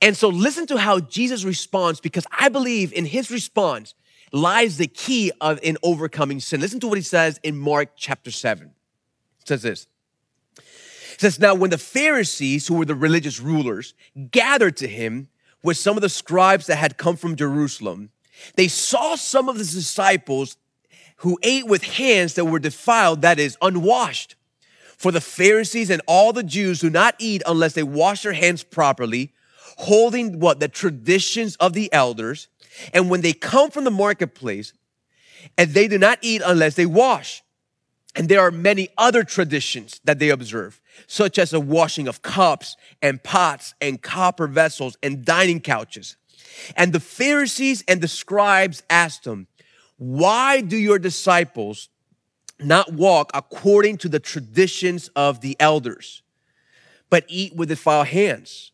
And 0.00 0.16
so 0.16 0.28
listen 0.28 0.66
to 0.68 0.78
how 0.78 1.00
Jesus 1.00 1.44
responds 1.44 2.00
because 2.00 2.26
I 2.36 2.48
believe 2.48 2.92
in 2.92 3.04
his 3.04 3.30
response 3.30 3.94
lies 4.32 4.78
the 4.78 4.86
key 4.86 5.32
of 5.40 5.58
in 5.62 5.76
overcoming 5.82 6.40
sin. 6.40 6.60
Listen 6.60 6.80
to 6.80 6.88
what 6.88 6.96
he 6.96 7.02
says 7.02 7.38
in 7.42 7.58
Mark 7.58 7.90
chapter 7.96 8.30
7. 8.30 8.68
It 9.40 9.48
says 9.48 9.62
this 9.62 9.86
says, 11.20 11.38
Now 11.38 11.54
when 11.54 11.70
the 11.70 11.78
Pharisees, 11.78 12.66
who 12.66 12.74
were 12.74 12.84
the 12.84 12.94
religious 12.94 13.40
rulers, 13.40 13.94
gathered 14.30 14.76
to 14.78 14.88
him 14.88 15.28
with 15.62 15.76
some 15.76 15.96
of 15.96 16.02
the 16.02 16.08
scribes 16.08 16.66
that 16.66 16.76
had 16.76 16.96
come 16.96 17.16
from 17.16 17.36
Jerusalem, 17.36 18.10
they 18.56 18.68
saw 18.68 19.16
some 19.16 19.48
of 19.48 19.58
the 19.58 19.64
disciples 19.64 20.56
who 21.16 21.38
ate 21.42 21.66
with 21.66 21.82
hands 21.82 22.34
that 22.34 22.46
were 22.46 22.58
defiled, 22.58 23.20
that 23.22 23.38
is, 23.38 23.58
unwashed. 23.60 24.36
For 24.96 25.12
the 25.12 25.20
Pharisees 25.20 25.90
and 25.90 26.00
all 26.06 26.32
the 26.32 26.42
Jews 26.42 26.80
do 26.80 26.88
not 26.88 27.14
eat 27.18 27.42
unless 27.46 27.74
they 27.74 27.82
wash 27.82 28.22
their 28.22 28.32
hands 28.32 28.62
properly, 28.62 29.32
holding 29.76 30.40
what? 30.40 30.60
The 30.60 30.68
traditions 30.68 31.56
of 31.56 31.74
the 31.74 31.92
elders. 31.92 32.48
And 32.94 33.10
when 33.10 33.20
they 33.20 33.34
come 33.34 33.70
from 33.70 33.84
the 33.84 33.90
marketplace, 33.90 34.72
and 35.56 35.72
they 35.72 35.88
do 35.88 35.98
not 35.98 36.18
eat 36.22 36.42
unless 36.44 36.74
they 36.74 36.86
wash. 36.86 37.42
And 38.16 38.28
there 38.28 38.40
are 38.40 38.50
many 38.50 38.88
other 38.98 39.22
traditions 39.22 40.00
that 40.04 40.18
they 40.18 40.30
observe, 40.30 40.80
such 41.06 41.38
as 41.38 41.50
the 41.50 41.60
washing 41.60 42.08
of 42.08 42.22
cups 42.22 42.76
and 43.00 43.22
pots 43.22 43.74
and 43.80 44.02
copper 44.02 44.48
vessels 44.48 44.96
and 45.02 45.24
dining 45.24 45.60
couches. 45.60 46.16
And 46.76 46.92
the 46.92 47.00
Pharisees 47.00 47.84
and 47.86 48.00
the 48.00 48.08
scribes 48.08 48.82
asked 48.90 49.26
him, 49.26 49.46
why 49.96 50.60
do 50.60 50.76
your 50.76 50.98
disciples 50.98 51.88
not 52.58 52.92
walk 52.92 53.30
according 53.32 53.98
to 53.98 54.08
the 54.08 54.18
traditions 54.18 55.08
of 55.14 55.40
the 55.40 55.56
elders, 55.60 56.22
but 57.10 57.24
eat 57.28 57.54
with 57.54 57.68
defiled 57.68 58.08
hands? 58.08 58.72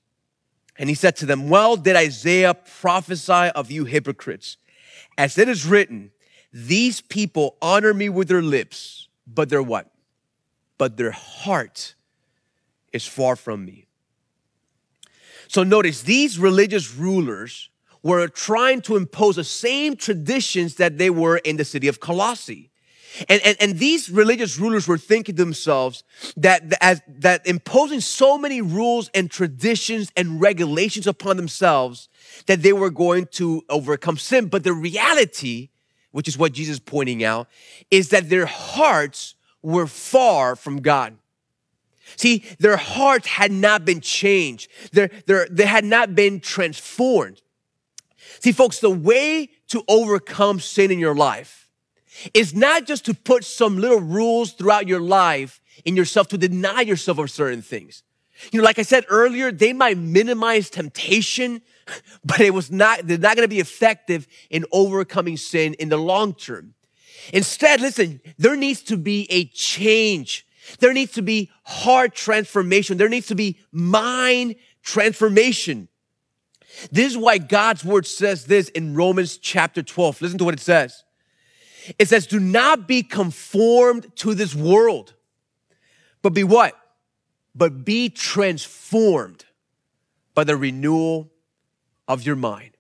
And 0.79 0.89
he 0.89 0.95
said 0.95 1.17
to 1.17 1.27
them, 1.27 1.49
well, 1.49 1.77
did 1.77 1.97
Isaiah 1.97 2.55
prophesy 2.55 3.51
of 3.55 3.71
you 3.71 3.85
hypocrites? 3.85 4.57
As 5.19 5.37
it 5.37 5.49
is 5.49 5.67
written, 5.67 6.13
these 6.53 7.01
people 7.01 7.57
honor 7.61 7.93
me 7.93 8.09
with 8.09 8.29
their 8.29 8.43
lips, 8.43 9.06
but 9.27 9.49
their 9.49 9.63
what? 9.63 9.91
But 10.79 10.97
their 10.97 11.11
heart 11.11 11.95
is 12.93 13.07
far 13.07 13.37
from 13.37 13.65
me. 13.65 13.87
So 15.49 15.63
notice 15.63 16.03
these 16.03 16.39
religious 16.39 16.95
rulers 16.95 17.71
were 18.03 18.29
trying 18.29 18.81
to 18.83 18.97
impose 18.97 19.37
the 19.37 19.45
same 19.45 19.97
traditions 19.97 20.77
that 20.77 20.99
they 20.99 21.11
were 21.11 21.39
in 21.39 21.57
the 21.57 21.65
city 21.65 21.89
of 21.89 22.01
Colossae. 22.01 22.71
And, 23.29 23.41
and, 23.45 23.57
and 23.61 23.79
these 23.79 24.11
religious 24.11 24.59
rulers 24.59 24.87
were 24.87 24.99
thinking 24.99 25.37
to 25.37 25.45
themselves 25.45 26.05
that, 26.37 26.63
as, 26.81 27.01
that 27.09 27.47
imposing 27.47 28.01
so 28.01 28.37
many 28.37 28.61
rules 28.61 29.11
and 29.15 29.31
traditions 29.31 30.13
and 30.17 30.41
regulations 30.41 31.07
upon 31.07 31.37
themselves 31.37 32.09
that 32.47 32.63
they 32.63 32.73
were 32.73 32.91
going 32.91 33.27
to 33.33 33.63
overcome 33.71 34.19
sin. 34.19 34.47
But 34.49 34.65
the 34.65 34.75
reality 34.75 35.71
which 36.17 36.29
is 36.29 36.39
what 36.39 36.53
Jesus 36.53 36.77
is 36.77 36.81
pointing 36.81 37.23
out, 37.23 37.47
is 37.91 38.09
that 38.09 38.31
their 38.31 38.47
hearts 38.47 39.35
were 39.61 39.87
far 39.87 40.57
from 40.57 40.81
God. 40.81 41.19
See, 42.17 42.43
their 42.59 42.79
hearts 42.79 43.27
had 43.27 43.53
not 43.53 43.85
been 43.85 44.01
changed. 44.01 44.71
Their, 44.93 45.11
they 45.51 45.67
had 45.67 45.85
not 45.85 46.15
been 46.15 46.41
transformed. 46.41 47.43
See, 48.41 48.53
folks, 48.53 48.81
the 48.81 48.89
way 48.89 49.51
to 49.69 49.85
overcome 49.89 50.59
sin 50.59 50.91
in 50.91 50.99
your 50.99 51.15
life 51.15 51.69
is 52.33 52.55
not 52.55 52.87
just 52.87 53.05
to 53.05 53.13
put 53.13 53.45
some 53.45 53.77
little 53.77 54.01
rules 54.01 54.53
throughout 54.53 54.89
your 54.89 55.01
life 55.01 55.61
in 55.85 55.97
yourself 55.97 56.29
to 56.29 56.39
deny 56.39 56.81
yourself 56.81 57.19
of 57.19 57.31
certain 57.31 57.61
things. 57.61 58.03
You 58.53 58.61
know, 58.61 58.65
like 58.65 58.79
I 58.79 58.83
said 58.83 59.05
earlier, 59.09 59.51
they 59.51 59.73
might 59.73 59.99
minimize 59.99 60.71
temptation, 60.71 61.63
but 62.25 62.41
it 62.41 62.53
was 62.53 62.71
not, 62.71 63.07
they're 63.07 63.19
not 63.19 63.37
going 63.37 63.49
to 63.49 63.55
be 63.55 63.61
effective 63.61 64.27
in 64.51 64.65
overcoming 64.73 65.37
sin 65.37 65.75
in 65.75 65.89
the 65.89 65.97
long 65.97 66.35
term. 66.35 66.75
Instead, 67.33 67.81
listen, 67.81 68.21
there 68.39 68.57
needs 68.57 68.83
to 68.83 68.97
be 68.97 69.27
a 69.31 69.47
change. 69.47 70.47
There 70.81 70.93
needs 70.93 71.13
to 71.13 71.23
be 71.23 71.51
heart 71.65 72.15
transformation. 72.15 72.99
There 72.99 73.09
needs 73.09 73.29
to 73.29 73.35
be 73.35 73.59
mind 73.73 74.57
transformation. 74.83 75.89
This 76.93 77.13
is 77.13 77.19
why 77.19 77.39
God's 77.39 77.85
word 77.85 78.07
says 78.07 78.45
this 78.45 78.69
in 78.71 78.95
Romans 78.95 79.39
chapter 79.39 79.83
12. 79.83 80.21
Listen 80.21 80.39
to 80.39 80.45
what 80.45 80.55
it 80.55 80.61
says. 80.61 81.05
It 81.99 82.09
says, 82.09 82.27
do 82.27 82.41
not 82.41 82.87
be 82.87 83.03
conformed 83.03 84.15
to 84.17 84.35
this 84.35 84.55
world, 84.55 85.15
but 86.21 86.31
be 86.31 86.45
what? 86.45 86.79
But 87.57 87.85
be 87.85 88.09
transformed 88.11 89.45
by 90.35 90.45
the 90.45 90.57
renewal 90.57 91.31
of 92.07 92.25
your 92.25 92.37
mind. 92.37 92.77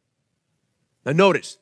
Now 1.04 1.12
notice, 1.12 1.58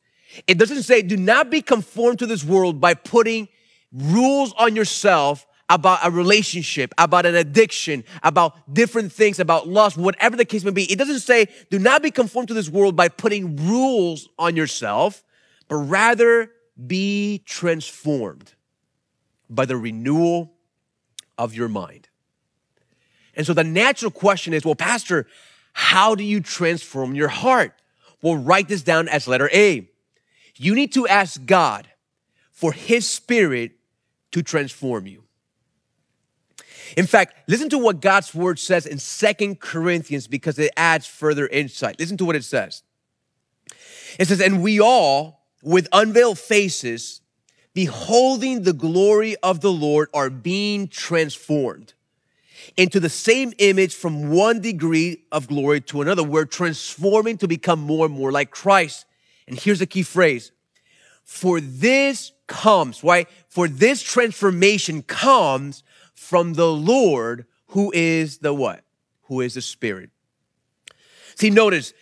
it 0.47 0.57
doesn't 0.57 0.83
say 0.83 1.01
do 1.01 1.17
not 1.17 1.49
be 1.49 1.61
conformed 1.61 2.19
to 2.19 2.25
this 2.25 2.43
world 2.43 2.81
by 2.81 2.93
putting 2.93 3.47
rules 3.93 4.53
on 4.57 4.75
yourself 4.75 5.47
about 5.69 5.99
a 6.03 6.11
relationship, 6.11 6.93
about 6.97 7.25
an 7.25 7.35
addiction, 7.35 8.03
about 8.21 8.71
different 8.71 9.11
things, 9.11 9.39
about 9.39 9.67
lust, 9.67 9.97
whatever 9.97 10.35
the 10.35 10.45
case 10.45 10.63
may 10.63 10.71
be. 10.71 10.91
It 10.91 10.97
doesn't 10.97 11.21
say 11.21 11.47
do 11.71 11.79
not 11.79 12.03
be 12.03 12.11
conformed 12.11 12.49
to 12.49 12.53
this 12.53 12.69
world 12.69 12.95
by 12.95 13.07
putting 13.07 13.55
rules 13.67 14.27
on 14.37 14.55
yourself, 14.55 15.23
but 15.67 15.77
rather 15.77 16.51
be 16.85 17.41
transformed 17.45 18.53
by 19.49 19.65
the 19.65 19.77
renewal 19.77 20.53
of 21.37 21.55
your 21.55 21.69
mind. 21.69 22.04
And 23.35 23.45
so 23.45 23.53
the 23.53 23.63
natural 23.63 24.11
question 24.11 24.53
is, 24.53 24.63
well, 24.65 24.75
pastor, 24.75 25.27
how 25.73 26.15
do 26.15 26.23
you 26.23 26.39
transform 26.39 27.15
your 27.15 27.27
heart? 27.27 27.73
Well, 28.21 28.37
write 28.37 28.67
this 28.67 28.81
down 28.81 29.07
as 29.09 29.27
letter 29.27 29.49
A. 29.53 29.89
You 30.55 30.73
need 30.73 30.93
to 30.93 31.07
ask 31.07 31.45
God 31.45 31.87
for 32.51 32.71
his 32.71 33.09
spirit 33.09 33.73
to 34.31 34.41
transform 34.41 35.05
you. 35.05 35.23
In 36.95 37.07
fact, 37.07 37.35
listen 37.47 37.69
to 37.69 37.77
what 37.77 37.99
God's 37.99 38.33
word 38.33 38.59
says 38.59 38.85
in 38.85 38.99
Second 38.99 39.59
Corinthians 39.59 40.27
because 40.27 40.57
it 40.59 40.71
adds 40.77 41.05
further 41.05 41.47
insight. 41.47 41.99
Listen 41.99 42.17
to 42.17 42.25
what 42.25 42.35
it 42.35 42.43
says. 42.43 42.83
It 44.17 44.27
says, 44.27 44.39
and 44.39 44.63
we 44.63 44.79
all, 44.79 45.45
with 45.61 45.89
unveiled 45.91 46.39
faces, 46.39 47.21
beholding 47.73 48.63
the 48.63 48.71
glory 48.71 49.35
of 49.43 49.59
the 49.59 49.71
Lord, 49.71 50.09
are 50.13 50.29
being 50.29 50.87
transformed 50.87 51.93
into 52.77 52.99
the 52.99 53.09
same 53.09 53.53
image 53.57 53.95
from 53.95 54.31
one 54.31 54.61
degree 54.61 55.23
of 55.31 55.47
glory 55.47 55.81
to 55.81 56.01
another. 56.01 56.23
We're 56.23 56.45
transforming 56.45 57.37
to 57.39 57.47
become 57.47 57.79
more 57.79 58.05
and 58.05 58.15
more 58.15 58.31
like 58.31 58.51
Christ. 58.51 59.05
And 59.47 59.59
here's 59.59 59.81
a 59.81 59.85
key 59.85 60.03
phrase. 60.03 60.51
For 61.23 61.59
this 61.59 62.31
comes, 62.47 63.03
right? 63.03 63.27
For 63.47 63.67
this 63.67 64.01
transformation 64.01 65.01
comes 65.01 65.83
from 66.13 66.53
the 66.53 66.71
Lord 66.71 67.45
who 67.67 67.91
is 67.93 68.37
the 68.37 68.53
what? 68.53 68.83
Who 69.23 69.41
is 69.41 69.55
the 69.55 69.61
Spirit. 69.61 70.09
See, 71.35 71.49
notice 71.49 71.93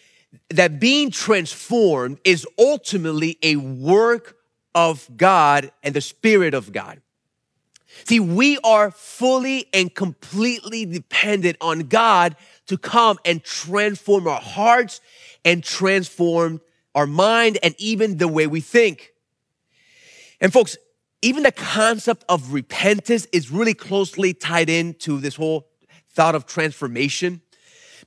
that 0.49 0.79
being 0.79 1.09
transformed 1.09 2.19
is 2.23 2.45
ultimately 2.59 3.37
a 3.41 3.55
work 3.55 4.37
of 4.75 5.09
God 5.15 5.71
and 5.81 5.93
the 5.93 6.01
Spirit 6.01 6.53
of 6.53 6.71
God. 6.71 7.01
See, 8.05 8.19
we 8.19 8.57
are 8.63 8.91
fully 8.91 9.67
and 9.73 9.93
completely 9.93 10.85
dependent 10.85 11.57
on 11.61 11.81
God 11.81 12.35
to 12.67 12.77
come 12.77 13.19
and 13.23 13.43
transform 13.43 14.27
our 14.27 14.41
hearts 14.41 14.99
and 15.45 15.63
transform 15.63 16.61
our 16.95 17.07
mind 17.07 17.59
and 17.63 17.75
even 17.77 18.17
the 18.17 18.27
way 18.27 18.47
we 18.47 18.61
think. 18.61 19.13
And 20.41 20.51
folks, 20.51 20.77
even 21.21 21.43
the 21.43 21.51
concept 21.51 22.25
of 22.27 22.51
repentance 22.51 23.27
is 23.31 23.49
really 23.49 23.73
closely 23.73 24.33
tied 24.33 24.69
into 24.69 25.19
this 25.19 25.35
whole 25.35 25.69
thought 26.09 26.35
of 26.35 26.45
transformation 26.45 27.41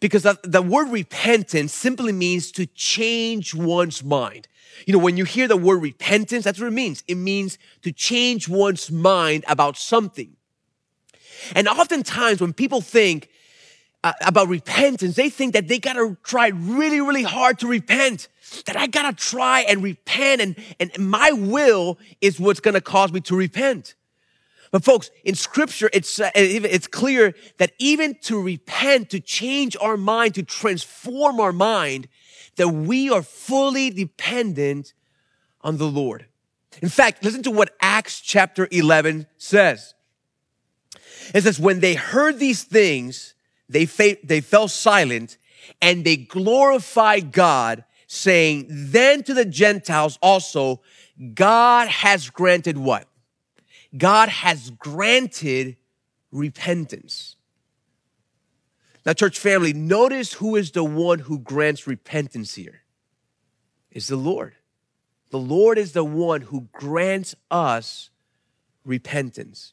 because 0.01 0.23
the, 0.23 0.63
word 0.63 0.91
repentance 0.91 1.73
simply 1.73 2.13
means 2.13 2.51
to 2.53 2.67
change 2.67 3.55
one's 3.55 4.03
mind. 4.05 4.49
You 4.87 4.93
know, 4.93 4.99
when 4.99 5.17
you 5.17 5.25
hear 5.25 5.49
the 5.49 5.57
word 5.57 5.83
repentance, 5.83 6.45
that's 6.45 6.61
what 6.61 6.67
it 6.67 6.73
means. 6.73 7.03
It 7.09 7.15
means 7.15 7.59
to 7.83 7.93
change 7.93 8.49
one's 8.49 8.91
mind 8.91 9.45
about 9.49 9.77
something. 9.77 10.37
And 11.55 11.69
oftentimes 11.69 12.41
when 12.41 12.53
people 12.53 12.81
think 12.81 13.31
uh, 14.05 14.13
about 14.25 14.49
repentance, 14.49 15.17
they 15.17 15.31
think 15.31 15.55
that 15.55 15.69
they 15.69 15.79
gotta 15.79 16.17
try 16.23 16.49
really, 16.49 17.01
really 17.01 17.23
hard 17.23 17.59
to 17.61 17.67
repent. 17.67 18.29
That 18.67 18.77
I 18.77 18.87
gotta 18.87 19.17
try 19.17 19.61
and 19.63 19.83
repent 19.83 20.41
and, 20.41 20.57
and 20.79 20.97
my 20.99 21.33
will 21.33 21.99
is 22.21 22.39
what's 22.39 22.61
gonna 22.61 22.81
cause 22.81 23.13
me 23.13 23.21
to 23.23 23.37
repent. 23.37 23.95
But 24.77 24.85
folks, 24.85 25.11
in 25.25 25.35
scripture, 25.35 25.89
it's, 25.95 26.21
uh, 26.21 26.31
it's 26.35 26.87
clear 26.87 27.35
that 27.57 27.73
even 27.79 28.15
to 28.25 28.39
repent, 28.39 29.09
to 29.09 29.21
change 29.21 29.75
our 29.81 29.97
mind, 29.97 30.35
to 30.35 30.43
transform 30.43 31.41
our 31.41 31.55
mind, 31.55 32.09
that 32.57 32.69
we 32.69 33.09
are 33.09 33.23
fully 33.23 33.89
dependent 33.89 34.93
on 35.62 35.79
the 35.79 35.87
Lord. 35.87 36.27
In 36.83 36.91
fact, 36.91 37.25
listen 37.25 37.43
to 37.45 37.51
what 37.51 37.75
Acts 37.81 38.21
chapter 38.21 38.69
11 38.71 39.27
says. 39.39 39.95
It 41.33 41.45
says, 41.45 41.59
when 41.59 41.81
they 41.81 41.95
heard 41.95 42.39
these 42.39 42.62
things, 42.62 43.33
they, 43.71 43.87
fa- 43.87 44.19
they 44.25 44.43
fell 44.43 44.69
silent 44.69 45.39
and 45.81 46.05
they 46.05 46.19
glorified 46.19 47.33
God, 47.33 47.83
saying, 48.09 48.67
then 48.69 49.23
to 49.23 49.33
the 49.33 49.47
Gentiles 49.47 50.19
also, 50.21 50.83
God 51.33 51.89
has 51.89 52.29
granted 52.29 52.77
what? 52.77 53.09
God 53.96 54.29
has 54.29 54.70
granted 54.70 55.77
repentance. 56.33 57.37
Now, 59.05 59.12
church 59.12 59.38
family, 59.38 59.72
notice 59.72 60.35
who 60.35 60.57
is 60.57 60.72
the 60.72 60.85
one 60.85 61.20
who 61.20 61.38
grants 61.38 61.87
repentance 61.87 62.55
here. 62.55 62.83
Is 63.92 64.09
the 64.09 64.16
Lord. 64.16 64.55
The 65.31 65.38
Lord 65.38 65.79
is 65.79 65.92
the 65.92 66.05
one 66.05 66.42
who 66.42 66.68
grants 66.72 67.35
us 67.51 68.11
repentance. 68.85 69.72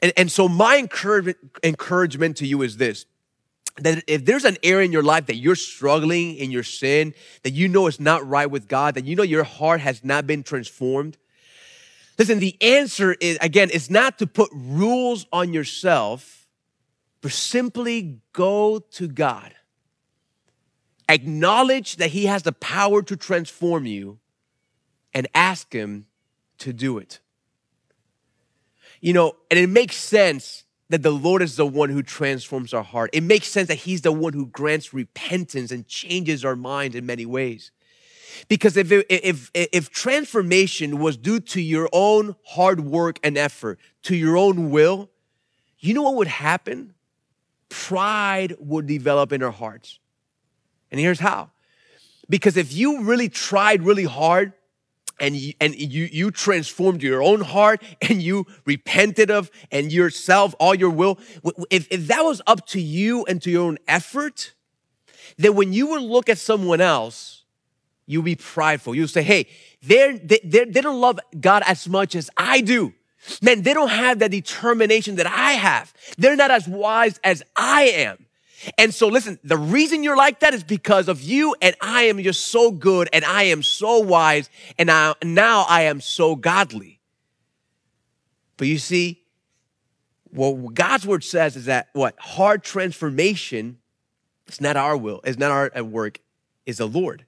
And, 0.00 0.12
and 0.16 0.30
so 0.30 0.48
my 0.48 0.76
encouragement, 0.76 1.38
encouragement 1.62 2.36
to 2.38 2.46
you 2.46 2.62
is 2.62 2.76
this 2.76 3.06
that 3.78 4.04
if 4.06 4.26
there's 4.26 4.44
an 4.44 4.58
area 4.62 4.84
in 4.84 4.92
your 4.92 5.02
life 5.02 5.26
that 5.26 5.36
you're 5.36 5.54
struggling 5.54 6.36
in 6.36 6.50
your 6.50 6.62
sin, 6.62 7.14
that 7.42 7.52
you 7.52 7.68
know 7.68 7.86
is 7.86 7.98
not 7.98 8.26
right 8.28 8.50
with 8.50 8.68
God, 8.68 8.94
that 8.96 9.06
you 9.06 9.16
know 9.16 9.22
your 9.22 9.44
heart 9.44 9.80
has 9.80 10.04
not 10.04 10.26
been 10.26 10.42
transformed, 10.42 11.16
listen, 12.18 12.38
the 12.38 12.56
answer 12.60 13.16
is, 13.20 13.38
again, 13.40 13.70
is 13.70 13.90
not 13.90 14.18
to 14.18 14.26
put 14.26 14.50
rules 14.52 15.26
on 15.32 15.52
yourself 15.52 16.42
but 17.22 17.30
simply 17.30 18.18
go 18.32 18.80
to 18.80 19.08
God. 19.08 19.54
Acknowledge 21.08 21.96
that 21.96 22.10
He 22.10 22.26
has 22.26 22.42
the 22.42 22.52
power 22.52 23.00
to 23.02 23.16
transform 23.16 23.86
you 23.86 24.18
and 25.14 25.26
ask 25.34 25.72
Him 25.72 26.06
to 26.58 26.72
do 26.72 26.98
it. 26.98 27.20
You 29.00 29.12
know, 29.12 29.36
and 29.50 29.58
it 29.58 29.68
makes 29.68 29.96
sense 29.96 30.64
that 30.90 31.02
the 31.02 31.10
Lord 31.10 31.42
is 31.42 31.56
the 31.56 31.66
one 31.66 31.90
who 31.90 32.02
transforms 32.02 32.74
our 32.74 32.84
heart. 32.84 33.10
It 33.12 33.22
makes 33.22 33.48
sense 33.48 33.68
that 33.68 33.78
He's 33.78 34.02
the 34.02 34.12
one 34.12 34.32
who 34.32 34.46
grants 34.46 34.92
repentance 34.92 35.70
and 35.70 35.86
changes 35.86 36.44
our 36.44 36.56
mind 36.56 36.94
in 36.94 37.06
many 37.06 37.24
ways. 37.24 37.70
Because 38.48 38.76
if, 38.76 38.90
if, 38.90 39.50
if 39.54 39.90
transformation 39.90 40.98
was 40.98 41.16
due 41.16 41.40
to 41.40 41.60
your 41.60 41.88
own 41.92 42.36
hard 42.44 42.80
work 42.80 43.18
and 43.22 43.36
effort, 43.36 43.78
to 44.02 44.16
your 44.16 44.36
own 44.36 44.70
will, 44.70 45.10
you 45.78 45.94
know 45.94 46.02
what 46.02 46.14
would 46.16 46.28
happen? 46.28 46.94
pride 47.72 48.54
would 48.58 48.86
develop 48.86 49.32
in 49.32 49.42
our 49.42 49.50
hearts. 49.50 49.98
And 50.90 51.00
here's 51.00 51.18
how. 51.18 51.50
Because 52.28 52.58
if 52.58 52.72
you 52.72 53.02
really 53.02 53.30
tried 53.30 53.82
really 53.82 54.04
hard 54.04 54.52
and 55.18 55.34
you, 55.34 55.54
and 55.58 55.74
you, 55.74 56.08
you 56.12 56.30
transformed 56.30 57.02
your 57.02 57.22
own 57.22 57.40
heart 57.40 57.82
and 58.02 58.22
you 58.22 58.46
repented 58.66 59.30
of 59.30 59.50
and 59.70 59.90
yourself, 59.90 60.54
all 60.60 60.74
your 60.74 60.90
will, 60.90 61.18
if, 61.70 61.88
if 61.90 62.08
that 62.08 62.22
was 62.22 62.42
up 62.46 62.66
to 62.68 62.80
you 62.80 63.24
and 63.24 63.40
to 63.40 63.50
your 63.50 63.64
own 63.64 63.78
effort, 63.88 64.52
then 65.38 65.54
when 65.54 65.72
you 65.72 65.86
would 65.88 66.02
look 66.02 66.28
at 66.28 66.36
someone 66.36 66.82
else, 66.82 67.41
you'll 68.06 68.22
be 68.22 68.36
prideful. 68.36 68.94
You'll 68.94 69.08
say, 69.08 69.22
hey, 69.22 69.46
they're, 69.82 70.18
they, 70.18 70.40
they're, 70.44 70.66
they 70.66 70.80
don't 70.80 71.00
love 71.00 71.20
God 71.38 71.62
as 71.66 71.88
much 71.88 72.14
as 72.14 72.30
I 72.36 72.60
do. 72.60 72.92
Man, 73.40 73.62
they 73.62 73.74
don't 73.74 73.88
have 73.88 74.18
that 74.18 74.30
determination 74.30 75.16
that 75.16 75.26
I 75.26 75.52
have. 75.52 75.92
They're 76.18 76.36
not 76.36 76.50
as 76.50 76.66
wise 76.66 77.20
as 77.22 77.42
I 77.56 77.82
am. 77.84 78.26
And 78.78 78.94
so 78.94 79.08
listen, 79.08 79.38
the 79.42 79.56
reason 79.56 80.02
you're 80.02 80.16
like 80.16 80.40
that 80.40 80.54
is 80.54 80.62
because 80.62 81.08
of 81.08 81.20
you 81.20 81.56
and 81.60 81.74
I 81.80 82.04
am 82.04 82.22
just 82.22 82.46
so 82.46 82.70
good 82.70 83.08
and 83.12 83.24
I 83.24 83.44
am 83.44 83.62
so 83.62 83.98
wise 83.98 84.48
and 84.78 84.90
I, 84.90 85.14
now 85.22 85.66
I 85.68 85.82
am 85.82 86.00
so 86.00 86.36
godly. 86.36 87.00
But 88.56 88.68
you 88.68 88.78
see, 88.78 89.22
what 90.30 90.74
God's 90.74 91.06
word 91.06 91.24
says 91.24 91.56
is 91.56 91.66
that 91.66 91.88
what 91.92 92.18
hard 92.18 92.62
transformation, 92.62 93.78
it's 94.46 94.60
not 94.60 94.76
our 94.76 94.96
will, 94.96 95.20
it's 95.24 95.38
not 95.38 95.50
our 95.50 95.82
work, 95.82 96.20
is 96.64 96.78
the 96.78 96.86
Lord. 96.86 97.26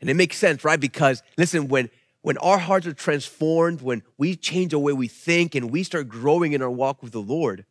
And 0.00 0.10
it 0.10 0.14
makes 0.14 0.36
sense, 0.36 0.64
right? 0.64 0.78
Because 0.78 1.22
listen, 1.36 1.68
when 1.68 1.90
when 2.22 2.38
our 2.38 2.58
hearts 2.58 2.88
are 2.88 2.92
transformed, 2.92 3.82
when 3.82 4.02
we 4.18 4.34
change 4.34 4.72
the 4.72 4.80
way 4.80 4.92
we 4.92 5.06
think 5.06 5.54
and 5.54 5.70
we 5.70 5.84
start 5.84 6.08
growing 6.08 6.54
in 6.54 6.60
our 6.60 6.70
walk 6.70 7.02
with 7.02 7.12
the 7.12 7.20
Lord, 7.20 7.64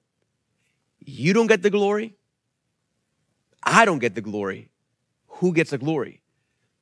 you 1.00 1.34
don't 1.34 1.48
get 1.48 1.62
the 1.62 1.70
glory. 1.70 2.16
I 3.62 3.84
don't 3.84 4.00
get 4.00 4.16
the 4.16 4.22
glory. 4.22 4.70
Who 5.28 5.54
gets 5.54 5.72
the 5.72 5.78
glory? 5.78 6.22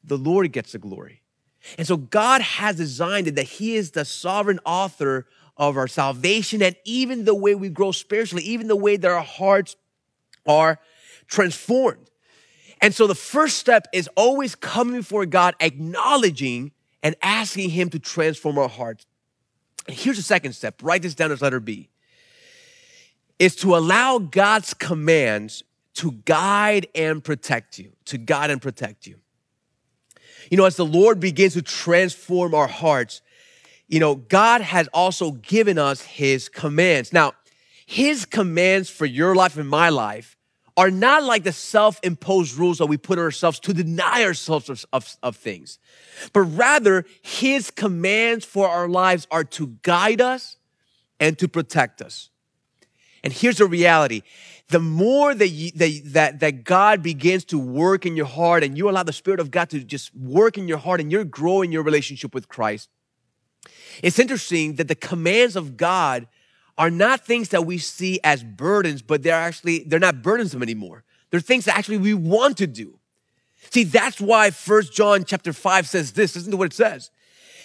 The 0.04 0.18
Lord 0.18 0.52
gets 0.52 0.74
the 0.74 0.78
glory. 0.78 1.24
And 1.78 1.88
so 1.88 1.98
God 1.98 2.42
has 2.42 2.76
designed 2.76 3.28
it 3.28 3.36
that 3.36 3.44
He 3.44 3.76
is 3.76 3.92
the 3.92 4.06
sovereign 4.06 4.60
author 4.66 5.26
of 5.58 5.78
our 5.78 5.88
salvation 5.88 6.62
and 6.62 6.76
even 6.84 7.26
the 7.26 7.36
way 7.36 7.56
we 7.56 7.70
grow 7.70 7.92
spiritually, 7.92 8.44
even 8.44 8.68
the 8.68 8.76
way 8.76 8.98
that 8.98 9.10
our 9.10 9.22
hearts 9.22 9.76
are 10.46 10.80
transformed. 11.28 12.10
And 12.84 12.94
so 12.94 13.08
the 13.08 13.16
first 13.16 13.60
step 13.60 13.88
is 13.94 14.10
always 14.18 14.56
coming 14.56 14.98
before 14.98 15.26
God, 15.26 15.56
acknowledging 15.62 16.74
and 17.02 17.16
asking 17.22 17.70
Him 17.70 17.90
to 17.92 17.98
transform 17.98 18.58
our 18.58 18.68
hearts. 18.68 19.06
And 19.88 19.96
here's 19.96 20.18
the 20.18 20.24
second 20.24 20.52
step 20.52 20.82
write 20.84 21.02
this 21.02 21.16
down 21.16 21.32
as 21.32 21.42
letter 21.42 21.62
B 21.62 21.88
is 23.40 23.56
to 23.58 23.78
allow 23.78 24.20
God's 24.20 24.74
commands 24.74 25.64
to 25.96 26.12
guide 26.26 26.88
and 26.94 27.24
protect 27.24 27.80
you, 27.80 27.94
to 28.06 28.18
guide 28.18 28.50
and 28.50 28.62
protect 28.62 29.08
you. 29.08 29.16
You 30.52 30.58
know, 30.58 30.66
as 30.66 30.76
the 30.76 30.86
Lord 30.86 31.22
begins 31.22 31.54
to 31.54 31.62
transform 31.62 32.54
our 32.54 32.68
hearts, 32.68 33.22
you 33.88 34.02
know, 34.02 34.16
God 34.16 34.60
has 34.60 34.90
also 34.90 35.32
given 35.32 35.78
us 35.78 36.02
His 36.02 36.50
commands. 36.50 37.14
Now, 37.14 37.32
His 37.86 38.26
commands 38.26 38.90
for 38.90 39.06
your 39.06 39.36
life 39.36 39.56
and 39.56 39.70
my 39.70 39.88
life 39.88 40.36
are 40.76 40.92
not 40.92 41.24
like 41.24 41.44
the 41.44 41.54
self 41.54 42.00
imposed 42.04 42.56
rules 42.56 42.80
that 42.80 42.88
we 42.88 42.98
put 42.98 43.20
ourselves 43.20 43.60
to 43.60 43.74
deny 43.74 44.24
ourselves 44.24 44.70
of, 44.70 44.86
of, 44.92 45.18
of, 45.22 45.36
things, 45.36 45.80
but 46.32 46.42
rather 46.42 47.06
His 47.22 47.70
commands 47.70 48.46
for 48.46 48.68
our 48.68 48.88
lives 48.88 49.28
are 49.30 49.44
to 49.44 49.68
guide 49.84 50.22
us 50.22 50.58
and 51.20 51.38
to 51.40 51.48
protect 51.48 52.02
us. 52.02 52.30
And 53.24 53.32
here's 53.32 53.58
the 53.58 53.66
reality 53.66 54.24
the 54.70 54.80
more 54.80 55.36
that, 55.36 55.50
you, 55.50 55.72
that, 55.76 56.02
that, 56.06 56.40
that 56.40 56.64
God 56.64 57.04
begins 57.04 57.46
to 57.46 57.60
work 57.60 58.06
in 58.06 58.16
your 58.16 58.26
heart 58.26 58.64
and 58.64 58.78
you 58.78 58.90
allow 58.90 59.04
the 59.04 59.14
Spirit 59.14 59.40
of 59.40 59.52
God 59.52 59.70
to 59.70 59.80
just 59.84 60.16
work 60.16 60.58
in 60.58 60.68
your 60.68 60.80
heart 60.80 61.00
and 61.00 61.12
you're 61.12 61.24
growing 61.24 61.72
your 61.72 61.84
relationship 61.84 62.34
with 62.34 62.48
Christ, 62.48 62.90
it's 64.02 64.18
interesting 64.18 64.76
that 64.76 64.88
the 64.88 64.96
commands 64.96 65.56
of 65.56 65.78
God 65.78 66.28
are 66.78 66.90
not 66.90 67.26
things 67.26 67.50
that 67.50 67.66
we 67.66 67.78
see 67.78 68.20
as 68.24 68.44
burdens, 68.44 69.02
but 69.02 69.24
they're 69.24 69.36
actually, 69.36 69.84
they're 69.86 70.00
not 70.00 70.22
burdensome 70.22 70.64
anymore. 70.64 71.04
They're 71.30 71.40
things 71.40 71.66
that 71.66 71.78
actually 71.78 71.98
we 71.98 72.14
want 72.14 72.58
to 72.58 72.68
do. 72.68 73.00
See, 73.72 73.84
that's 73.84 74.20
why 74.20 74.52
First 74.52 74.94
John 74.94 75.24
chapter 75.24 75.54
5 75.54 75.88
says 75.88 76.14
this. 76.14 76.36
Listen 76.36 76.52
to 76.52 76.58
what 76.58 76.66
it 76.66 76.74
says. 76.74 77.12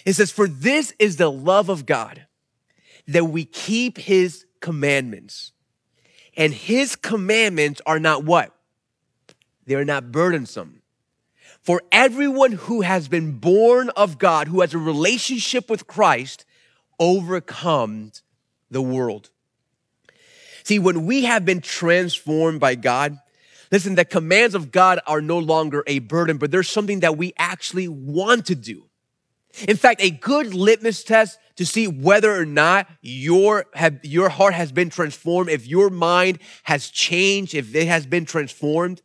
It 0.05 0.13
says, 0.13 0.31
For 0.31 0.47
this 0.47 0.93
is 0.99 1.17
the 1.17 1.31
love 1.31 1.69
of 1.69 1.85
God, 1.85 2.25
that 3.07 3.25
we 3.25 3.45
keep 3.45 3.97
his 3.97 4.45
commandments. 4.59 5.51
And 6.37 6.53
his 6.53 6.95
commandments 6.95 7.81
are 7.85 7.99
not 7.99 8.23
what? 8.23 8.55
They're 9.65 9.85
not 9.85 10.11
burdensome. 10.11 10.81
For 11.61 11.81
everyone 11.91 12.53
who 12.53 12.81
has 12.81 13.07
been 13.07 13.39
born 13.39 13.89
of 13.89 14.17
God, 14.17 14.47
who 14.47 14.61
has 14.61 14.73
a 14.73 14.77
relationship 14.77 15.69
with 15.69 15.85
Christ, 15.85 16.45
overcomes 16.99 18.23
the 18.71 18.81
world. 18.81 19.29
See, 20.63 20.79
when 20.79 21.05
we 21.05 21.23
have 21.23 21.45
been 21.45 21.61
transformed 21.61 22.59
by 22.59 22.75
God, 22.75 23.17
listen, 23.71 23.95
the 23.95 24.05
commands 24.05 24.55
of 24.55 24.71
God 24.71 24.99
are 25.07 25.21
no 25.21 25.39
longer 25.39 25.83
a 25.87 25.99
burden, 25.99 26.37
but 26.37 26.51
there's 26.51 26.69
something 26.69 26.99
that 26.99 27.17
we 27.17 27.33
actually 27.37 27.87
want 27.87 28.45
to 28.47 28.55
do. 28.55 28.85
In 29.67 29.77
fact, 29.77 30.01
a 30.01 30.11
good 30.11 30.53
litmus 30.53 31.03
test 31.03 31.39
to 31.55 31.65
see 31.65 31.87
whether 31.87 32.33
or 32.33 32.45
not 32.45 32.87
your, 33.01 33.65
have, 33.73 33.99
your 34.03 34.29
heart 34.29 34.53
has 34.53 34.71
been 34.71 34.89
transformed, 34.89 35.49
if 35.49 35.67
your 35.67 35.89
mind 35.89 36.39
has 36.63 36.89
changed, 36.89 37.55
if 37.55 37.75
it 37.75 37.87
has 37.87 38.05
been 38.05 38.25
transformed, 38.25 39.01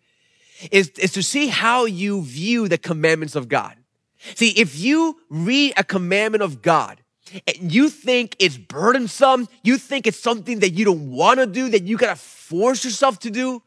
is, 0.71 0.91
is 0.91 1.13
to 1.13 1.23
see 1.23 1.49
how 1.49 1.85
you 1.85 2.23
view 2.23 2.69
the 2.69 2.79
commandments 2.79 3.35
of 3.35 3.49
God. 3.49 3.75
See, 4.35 4.51
if 4.51 4.79
you 4.79 5.19
read 5.29 5.75
a 5.77 5.85
commandment 5.85 6.43
of 6.43 6.63
God 6.63 7.01
and 7.47 7.73
you 7.73 7.89
think 7.89 8.37
it's 8.39 8.57
burdensome, 8.57 9.49
you 9.63 9.79
think 9.79 10.07
it's 10.07 10.21
something 10.21 10.61
that 10.61 10.71
you 10.71 10.85
don't 10.85 11.11
want 11.11 11.41
to 11.41 11.47
do, 11.47 11.69
that 11.71 11.85
you 11.85 11.97
gotta 11.97 12.17
force 12.17 12.85
yourself 12.85 13.19
to 13.21 13.31
do, 13.31 13.63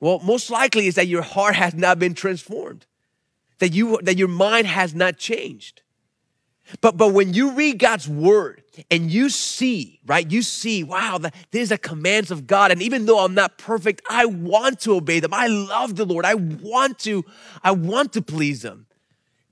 well, 0.00 0.18
most 0.18 0.50
likely 0.50 0.88
is 0.88 0.96
that 0.96 1.06
your 1.06 1.22
heart 1.22 1.54
has 1.54 1.74
not 1.74 2.00
been 2.00 2.14
transformed, 2.14 2.86
that 3.60 3.72
you 3.72 4.00
that 4.02 4.18
your 4.18 4.26
mind 4.26 4.66
has 4.66 4.96
not 4.96 5.16
changed. 5.16 5.82
But 6.80 6.96
but 6.96 7.12
when 7.12 7.34
you 7.34 7.52
read 7.52 7.78
God's 7.78 8.08
word 8.08 8.64
and 8.90 9.10
you 9.10 9.28
see, 9.28 10.00
right, 10.04 10.28
you 10.28 10.42
see, 10.42 10.82
wow, 10.82 11.18
the, 11.18 11.30
these 11.52 11.70
are 11.70 11.76
commands 11.76 12.32
of 12.32 12.48
God. 12.48 12.72
And 12.72 12.82
even 12.82 13.06
though 13.06 13.20
I'm 13.20 13.34
not 13.34 13.58
perfect, 13.58 14.02
I 14.10 14.26
want 14.26 14.80
to 14.80 14.96
obey 14.96 15.20
them. 15.20 15.32
I 15.32 15.46
love 15.46 15.94
the 15.94 16.04
Lord. 16.04 16.24
I 16.24 16.34
want 16.34 16.98
to, 17.00 17.24
I 17.62 17.70
want 17.70 18.12
to 18.14 18.22
please 18.22 18.64
Him. 18.64 18.86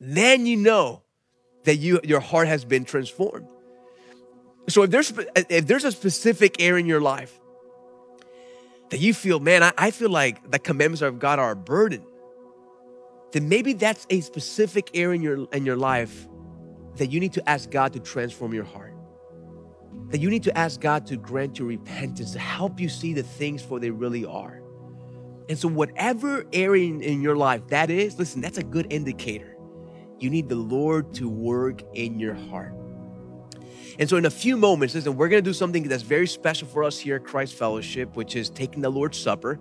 Then 0.00 0.46
you 0.46 0.56
know 0.56 1.02
that 1.64 1.76
you, 1.76 2.00
your 2.04 2.20
heart 2.20 2.48
has 2.48 2.64
been 2.64 2.84
transformed. 2.84 3.48
So 4.68 4.82
if 4.82 4.90
there's, 4.90 5.12
if 5.48 5.66
there's 5.66 5.84
a 5.84 5.92
specific 5.92 6.60
area 6.60 6.80
in 6.80 6.86
your 6.86 7.00
life 7.00 7.38
that 8.90 8.98
you 8.98 9.12
feel, 9.14 9.40
man, 9.40 9.62
I, 9.62 9.72
I 9.76 9.90
feel 9.90 10.10
like 10.10 10.50
the 10.50 10.58
commandments 10.58 11.02
of 11.02 11.18
God 11.18 11.38
are 11.38 11.52
a 11.52 11.56
burden, 11.56 12.04
then 13.32 13.48
maybe 13.48 13.72
that's 13.72 14.06
a 14.10 14.20
specific 14.20 14.90
area 14.94 15.16
in 15.16 15.22
your, 15.22 15.48
in 15.52 15.66
your 15.66 15.76
life 15.76 16.28
that 16.96 17.10
you 17.10 17.20
need 17.20 17.32
to 17.34 17.48
ask 17.48 17.70
God 17.70 17.92
to 17.92 18.00
transform 18.00 18.52
your 18.52 18.64
heart. 18.64 18.94
That 20.08 20.20
you 20.20 20.28
need 20.28 20.42
to 20.44 20.58
ask 20.58 20.80
God 20.80 21.06
to 21.06 21.16
grant 21.16 21.58
you 21.58 21.66
repentance, 21.66 22.32
to 22.32 22.38
help 22.38 22.80
you 22.80 22.88
see 22.88 23.12
the 23.12 23.22
things 23.22 23.62
for 23.62 23.78
they 23.78 23.90
really 23.90 24.24
are. 24.24 24.60
And 25.48 25.58
so, 25.58 25.68
whatever 25.68 26.44
area 26.52 26.88
in, 26.88 27.00
in 27.00 27.22
your 27.22 27.36
life 27.36 27.66
that 27.68 27.90
is, 27.90 28.18
listen, 28.18 28.40
that's 28.40 28.58
a 28.58 28.62
good 28.62 28.92
indicator 28.92 29.56
you 30.20 30.30
need 30.30 30.48
the 30.48 30.56
Lord 30.56 31.14
to 31.14 31.28
work 31.28 31.82
in 31.94 32.18
your 32.18 32.34
heart. 32.34 32.74
And 33.98 34.08
so, 34.08 34.16
in 34.16 34.24
a 34.24 34.30
few 34.30 34.56
moments, 34.56 34.94
listen, 34.94 35.16
we're 35.16 35.28
going 35.28 35.42
to 35.42 35.48
do 35.48 35.52
something 35.52 35.82
that's 35.82 36.02
very 36.02 36.26
special 36.26 36.68
for 36.68 36.84
us 36.84 36.98
here 36.98 37.16
at 37.16 37.24
Christ 37.24 37.54
Fellowship, 37.54 38.16
which 38.16 38.36
is 38.36 38.48
taking 38.48 38.82
the 38.82 38.90
Lord's 38.90 39.18
Supper. 39.18 39.60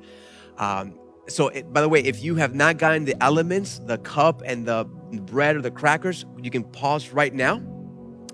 Um, 0.58 0.98
so, 1.28 1.50
by 1.72 1.82
the 1.82 1.90
way, 1.90 2.02
if 2.02 2.24
you 2.24 2.36
have 2.36 2.56
not 2.56 2.78
gotten 2.78 3.06
the 3.06 3.22
elements, 3.22 3.80
the 3.80 3.98
cup 3.98 4.42
and 4.46 4.66
the 4.66 4.86
bread 4.86 5.56
or 5.56 5.62
the 5.62 5.72
crackers, 5.72 6.26
you 6.42 6.52
can 6.52 6.64
pause 6.64 7.10
right 7.10 7.34
now. 7.34 7.62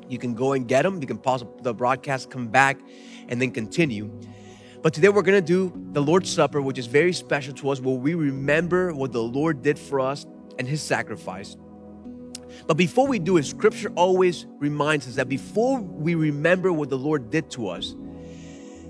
You 0.07 0.19
can 0.19 0.35
go 0.35 0.53
and 0.53 0.67
get 0.67 0.83
them. 0.83 1.01
You 1.01 1.07
can 1.07 1.17
pause 1.17 1.43
the 1.61 1.73
broadcast, 1.73 2.29
come 2.29 2.47
back, 2.47 2.79
and 3.27 3.41
then 3.41 3.51
continue. 3.51 4.11
But 4.81 4.93
today 4.93 5.09
we're 5.09 5.23
going 5.23 5.43
to 5.43 5.45
do 5.45 5.73
the 5.93 6.01
Lord's 6.01 6.31
Supper, 6.31 6.61
which 6.61 6.77
is 6.77 6.85
very 6.85 7.13
special 7.13 7.53
to 7.55 7.69
us, 7.71 7.79
where 7.79 7.95
we 7.95 8.13
remember 8.13 8.93
what 8.93 9.11
the 9.11 9.23
Lord 9.23 9.63
did 9.63 9.79
for 9.79 9.99
us 9.99 10.27
and 10.59 10.67
his 10.67 10.81
sacrifice. 10.81 11.57
But 12.67 12.77
before 12.77 13.07
we 13.07 13.19
do 13.19 13.37
it, 13.37 13.45
scripture 13.45 13.91
always 13.95 14.45
reminds 14.57 15.07
us 15.07 15.15
that 15.15 15.29
before 15.29 15.79
we 15.79 16.15
remember 16.15 16.71
what 16.71 16.89
the 16.89 16.97
Lord 16.97 17.29
did 17.29 17.49
to 17.51 17.69
us, 17.69 17.95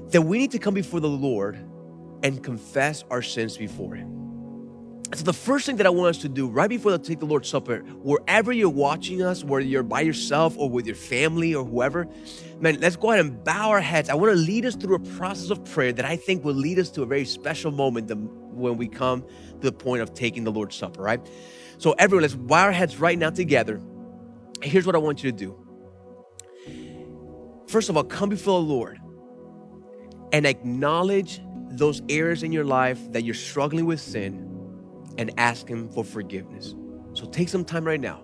that 0.10 0.22
we 0.22 0.38
need 0.38 0.52
to 0.52 0.60
come 0.60 0.74
before 0.74 1.00
the 1.00 1.10
Lord 1.10 1.58
and 2.24 2.44
confess 2.44 3.04
our 3.10 3.22
sins 3.22 3.58
before 3.58 3.96
Him. 3.96 4.16
So, 5.14 5.24
the 5.24 5.34
first 5.34 5.68
thing 5.68 5.76
that 5.78 5.86
I 5.86 5.92
want 5.92 6.16
us 6.16 6.22
to 6.24 6.30
do 6.30 6.48
right 6.48 6.70
before 6.70 6.92
we 6.92 6.98
take 6.98 7.20
the 7.20 7.26
Lord's 7.26 7.48
Supper, 7.48 7.80
wherever 8.02 8.52
you're 8.52 8.70
watching 8.70 9.22
us, 9.22 9.44
whether 9.44 9.64
you're 9.64 9.84
by 9.84 10.02
yourself 10.02 10.58
or 10.58 10.70
with 10.70 10.88
your 10.88 10.96
family 10.96 11.54
or 11.54 11.64
whoever, 11.64 12.08
man, 12.60 12.80
let's 12.80 12.96
go 12.96 13.12
ahead 13.12 13.24
and 13.24 13.44
bow 13.44 13.70
our 13.70 13.82
heads. 13.82 14.10
I 14.10 14.16
want 14.16 14.32
to 14.32 14.36
lead 14.36 14.66
us 14.66 14.76
through 14.76 14.96
a 14.96 15.00
process 15.00 15.52
of 15.52 15.64
prayer 15.64 15.94
that 15.94 16.06
I 16.06 16.16
think 16.16 16.44
will 16.44 16.56
lead 16.56 16.80
us 16.80 16.90
to 16.92 17.04
a 17.04 17.06
very 17.06 17.26
special 17.26 17.72
moment 17.72 18.12
when 18.56 18.78
we 18.78 18.88
come 18.88 19.22
to 19.22 19.60
the 19.60 19.72
point 19.72 20.02
of 20.02 20.14
taking 20.16 20.44
the 20.44 20.52
Lord's 20.52 20.76
Supper, 20.76 21.04
right? 21.04 21.22
So, 21.78 21.92
everyone, 21.94 22.24
let's 22.24 22.36
bow 22.36 22.64
our 22.64 22.72
heads 22.72 23.00
right 23.00 23.18
now 23.18 23.30
together. 23.30 23.82
Here's 24.62 24.86
what 24.86 24.96
I 24.96 25.00
want 25.00 25.24
you 25.24 25.32
to 25.32 25.38
do. 25.38 25.56
First 27.68 27.90
of 27.90 27.98
all, 27.98 28.04
come 28.04 28.30
before 28.30 28.62
the 28.62 28.68
Lord 28.68 29.00
and 30.32 30.46
acknowledge 30.46 31.42
those 31.72 32.02
areas 32.10 32.44
in 32.44 32.52
your 32.52 32.66
life 32.66 33.00
that 33.12 33.24
you're 33.24 33.34
struggling 33.34 33.86
with 33.86 34.00
sin 34.00 34.42
and 35.18 35.32
ask 35.38 35.68
Him 35.68 35.90
for 35.90 36.04
forgiveness. 36.04 36.76
So, 37.14 37.26
take 37.26 37.50
some 37.50 37.66
time 37.66 37.86
right 37.86 38.00
now 38.00 38.24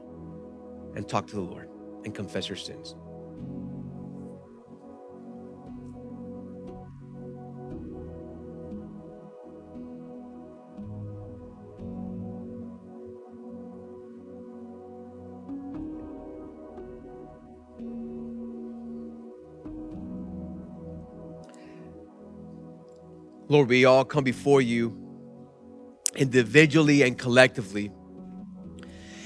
and 0.95 1.07
talk 1.07 1.27
to 1.27 1.35
the 1.35 1.41
Lord 1.41 1.69
and 2.05 2.15
confess 2.15 2.49
your 2.49 2.57
sins. 2.57 2.95
Lord, 23.51 23.67
we 23.67 23.83
all 23.83 24.05
come 24.05 24.23
before 24.23 24.61
you 24.61 24.97
individually 26.15 27.01
and 27.01 27.19
collectively. 27.19 27.91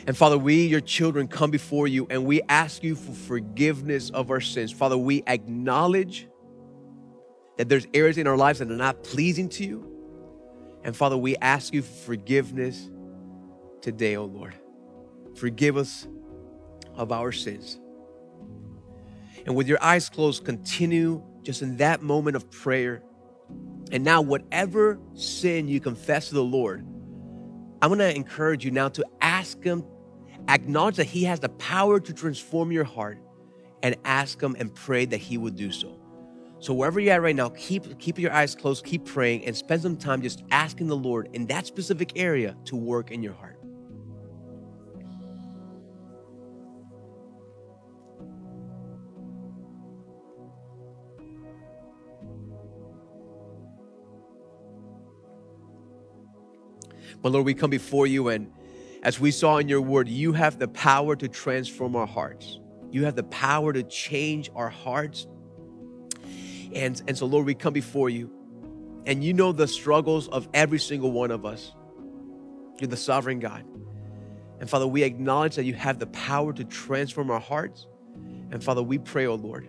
And 0.08 0.18
Father, 0.18 0.36
we, 0.36 0.66
your 0.66 0.82
children, 0.82 1.28
come 1.28 1.52
before 1.52 1.88
you 1.88 2.08
and 2.10 2.26
we 2.26 2.42
ask 2.50 2.84
you 2.84 2.96
for 2.96 3.12
forgiveness 3.12 4.10
of 4.10 4.32
our 4.32 4.42
sins. 4.42 4.72
Father, 4.72 4.98
we 4.98 5.22
acknowledge 5.28 6.28
that 7.58 7.70
there's 7.70 7.86
areas 7.94 8.18
in 8.18 8.26
our 8.26 8.36
lives 8.36 8.58
that 8.58 8.72
are 8.72 8.76
not 8.76 9.04
pleasing 9.04 9.48
to 9.50 9.64
you. 9.64 9.88
And 10.84 10.98
Father, 10.98 11.18
we 11.18 11.36
ask 11.38 11.72
you 11.72 11.84
for 11.84 12.06
forgiveness 12.06 12.90
today, 13.82 14.16
oh 14.16 14.26
Lord. 14.26 14.56
Forgive 15.36 15.78
us 15.78 16.08
of 16.96 17.12
our 17.12 17.32
sins. 17.32 17.80
And 19.46 19.56
with 19.56 19.68
your 19.68 19.84
eyes 19.84 20.10
closed, 20.10 20.46
continue 20.46 21.22
just 21.44 21.62
in 21.62 21.78
that 21.78 22.02
moment 22.02 22.36
of 22.36 22.50
prayer. 22.50 23.04
And 23.92 24.04
now, 24.04 24.22
whatever 24.22 25.00
sin 25.14 25.68
you 25.68 25.80
confess 25.80 26.30
to 26.30 26.36
the 26.36 26.44
Lord, 26.44 26.86
I'm 27.82 27.90
gonna 27.90 28.10
encourage 28.10 28.66
you 28.66 28.72
now 28.72 28.90
to 28.90 29.06
ask 29.22 29.64
Him, 29.64 29.84
acknowledge 30.50 30.96
that 30.96 31.06
He 31.06 31.24
has 31.26 31.40
the 31.40 31.50
power 31.50 32.00
to 32.00 32.14
transform 32.14 32.72
your 32.72 32.84
heart, 32.84 33.20
and 33.84 33.96
ask 34.04 34.42
Him 34.42 34.56
and 34.58 34.74
pray 34.74 35.06
that 35.06 35.18
He 35.18 35.38
would 35.38 35.56
do 35.56 35.72
so. 35.72 36.00
So 36.60 36.74
wherever 36.74 37.00
you're 37.00 37.14
at 37.14 37.22
right 37.22 37.36
now, 37.36 37.50
keep 37.50 38.00
keep 38.00 38.18
your 38.18 38.32
eyes 38.32 38.56
closed, 38.56 38.86
keep 38.86 39.06
praying, 39.06 39.46
and 39.46 39.56
spend 39.56 39.84
some 39.84 39.98
time 39.98 40.22
just 40.22 40.44
asking 40.52 40.88
the 40.88 40.96
Lord 40.96 41.30
in 41.34 41.46
that 41.48 41.68
specific 41.68 42.14
area 42.16 42.56
to 42.66 42.76
work 42.76 43.12
in 43.12 43.22
your 43.22 43.34
heart. 43.34 43.55
But 57.26 57.32
Lord, 57.32 57.48
we 57.48 57.56
come 57.56 57.72
before 57.72 58.06
you, 58.06 58.30
and 58.30 58.54
as 59.02 59.20
we 59.20 59.32
saw 59.32 59.58
in 59.58 59.68
your 59.68 59.82
word, 59.82 60.08
you 60.08 60.34
have 60.34 60.60
the 60.60 60.68
power 60.68 61.16
to 61.16 61.28
transform 61.28 61.96
our 61.96 62.06
hearts. 62.06 62.60
You 62.92 63.06
have 63.06 63.16
the 63.16 63.24
power 63.24 63.74
to 63.74 63.82
change 63.82 64.52
our 64.54 64.70
hearts 64.70 65.26
and, 66.72 67.02
and 67.08 67.18
so, 67.18 67.26
Lord, 67.26 67.48
we 67.48 67.56
come 67.56 67.74
before 67.74 68.12
you, 68.12 68.30
and 69.08 69.24
you 69.24 69.34
know 69.34 69.52
the 69.52 69.68
struggles 69.68 70.28
of 70.28 70.48
every 70.54 70.78
single 70.78 71.12
one 71.12 71.32
of 71.32 71.48
us. 71.48 71.74
You're 72.80 72.90
the 72.90 72.96
sovereign 72.96 73.40
God. 73.40 73.66
And 74.60 74.70
Father, 74.70 74.86
we 74.86 75.02
acknowledge 75.02 75.56
that 75.56 75.64
you 75.64 75.74
have 75.74 75.98
the 75.98 76.06
power 76.06 76.54
to 76.54 76.64
transform 76.64 77.32
our 77.32 77.40
hearts. 77.40 77.88
And 78.52 78.64
Father, 78.64 78.84
we 78.84 79.00
pray, 79.00 79.26
oh 79.26 79.34
Lord, 79.34 79.68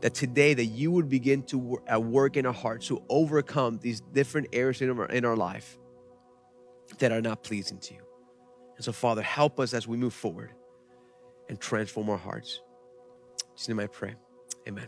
that 0.00 0.14
today 0.14 0.54
that 0.54 0.64
you 0.64 0.90
would 0.92 1.10
begin 1.10 1.42
to 1.42 1.58
work 1.98 2.38
in 2.38 2.46
our 2.46 2.52
hearts 2.54 2.86
to 2.86 3.02
overcome 3.10 3.78
these 3.82 4.00
different 4.00 4.46
areas 4.54 4.80
in 4.80 4.98
our, 4.98 5.06
in 5.06 5.26
our 5.26 5.36
life 5.36 5.76
that 6.98 7.12
are 7.12 7.20
not 7.20 7.42
pleasing 7.42 7.78
to 7.78 7.94
you. 7.94 8.00
And 8.76 8.84
so, 8.84 8.92
Father, 8.92 9.22
help 9.22 9.58
us 9.58 9.74
as 9.74 9.88
we 9.88 9.96
move 9.96 10.14
forward 10.14 10.52
and 11.48 11.60
transform 11.60 12.10
our 12.10 12.16
hearts. 12.16 12.60
Just 13.56 13.68
name 13.68 13.80
I 13.80 13.86
pray. 13.86 14.14
Amen. 14.68 14.86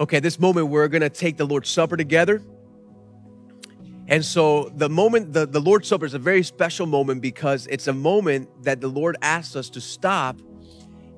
Okay, 0.00 0.20
this 0.20 0.40
moment 0.40 0.68
we're 0.68 0.88
gonna 0.88 1.10
take 1.10 1.36
the 1.36 1.44
Lord's 1.44 1.68
Supper 1.68 1.96
together. 1.96 2.42
And 4.08 4.24
so 4.24 4.70
the 4.74 4.88
moment, 4.88 5.32
the, 5.32 5.46
the 5.46 5.60
Lord's 5.60 5.88
Supper 5.88 6.04
is 6.04 6.14
a 6.14 6.18
very 6.18 6.42
special 6.42 6.86
moment 6.86 7.22
because 7.22 7.66
it's 7.68 7.86
a 7.86 7.92
moment 7.92 8.64
that 8.64 8.80
the 8.80 8.88
Lord 8.88 9.16
asks 9.22 9.54
us 9.54 9.70
to 9.70 9.80
stop 9.80 10.40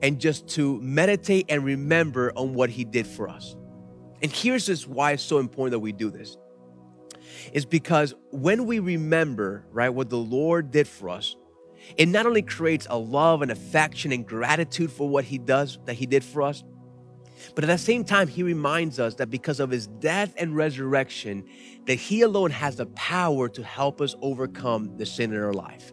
and 0.03 0.21
just 0.21 0.49
to 0.49 0.81
meditate 0.81 1.47
and 1.49 1.65
remember 1.65 2.33
on 2.37 2.53
what 2.53 2.69
He 2.69 2.85
did 2.85 3.07
for 3.07 3.29
us. 3.29 3.57
And 4.23 4.31
here's 4.31 4.67
just 4.67 4.87
why 4.87 5.13
it's 5.13 5.23
so 5.23 5.39
important 5.39 5.73
that 5.73 5.79
we 5.79 5.93
do 5.93 6.11
this. 6.11 6.37
Is 7.53 7.67
because 7.67 8.15
when 8.31 8.67
we 8.67 8.79
remember, 8.79 9.67
right, 9.71 9.89
what 9.91 10.11
the 10.11 10.19
Lord 10.19 10.71
did 10.71 10.89
for 10.89 11.11
us, 11.11 11.37
it 11.97 12.07
not 12.07 12.27
only 12.27 12.43
creates 12.43 12.87
a 12.89 12.99
love 12.99 13.43
and 13.43 13.51
affection 13.51 14.13
and 14.13 14.27
gratitude 14.27 14.91
for 14.91 15.09
what 15.09 15.25
He 15.25 15.39
does, 15.39 15.79
that 15.85 15.95
He 15.95 16.07
did 16.07 16.25
for 16.25 16.43
us, 16.43 16.65
but 17.55 17.65
at 17.65 17.67
the 17.69 17.79
same 17.79 18.05
time, 18.05 18.29
he 18.29 18.43
reminds 18.43 18.99
us 18.99 19.15
that 19.17 19.31
because 19.31 19.61
of 19.61 19.71
his 19.71 19.87
death 19.87 20.35
and 20.37 20.57
resurrection, 20.57 21.45
that 21.87 21.97
he 21.97 22.23
alone 22.23 22.51
has 22.51 22.77
the 22.77 22.87
power 22.87 23.49
to 23.51 23.63
help 23.63 24.01
us 24.01 24.15
overcome 24.23 24.97
the 24.97 25.07
sin 25.07 25.33
in 25.33 25.41
our 25.41 25.53
life. 25.53 25.93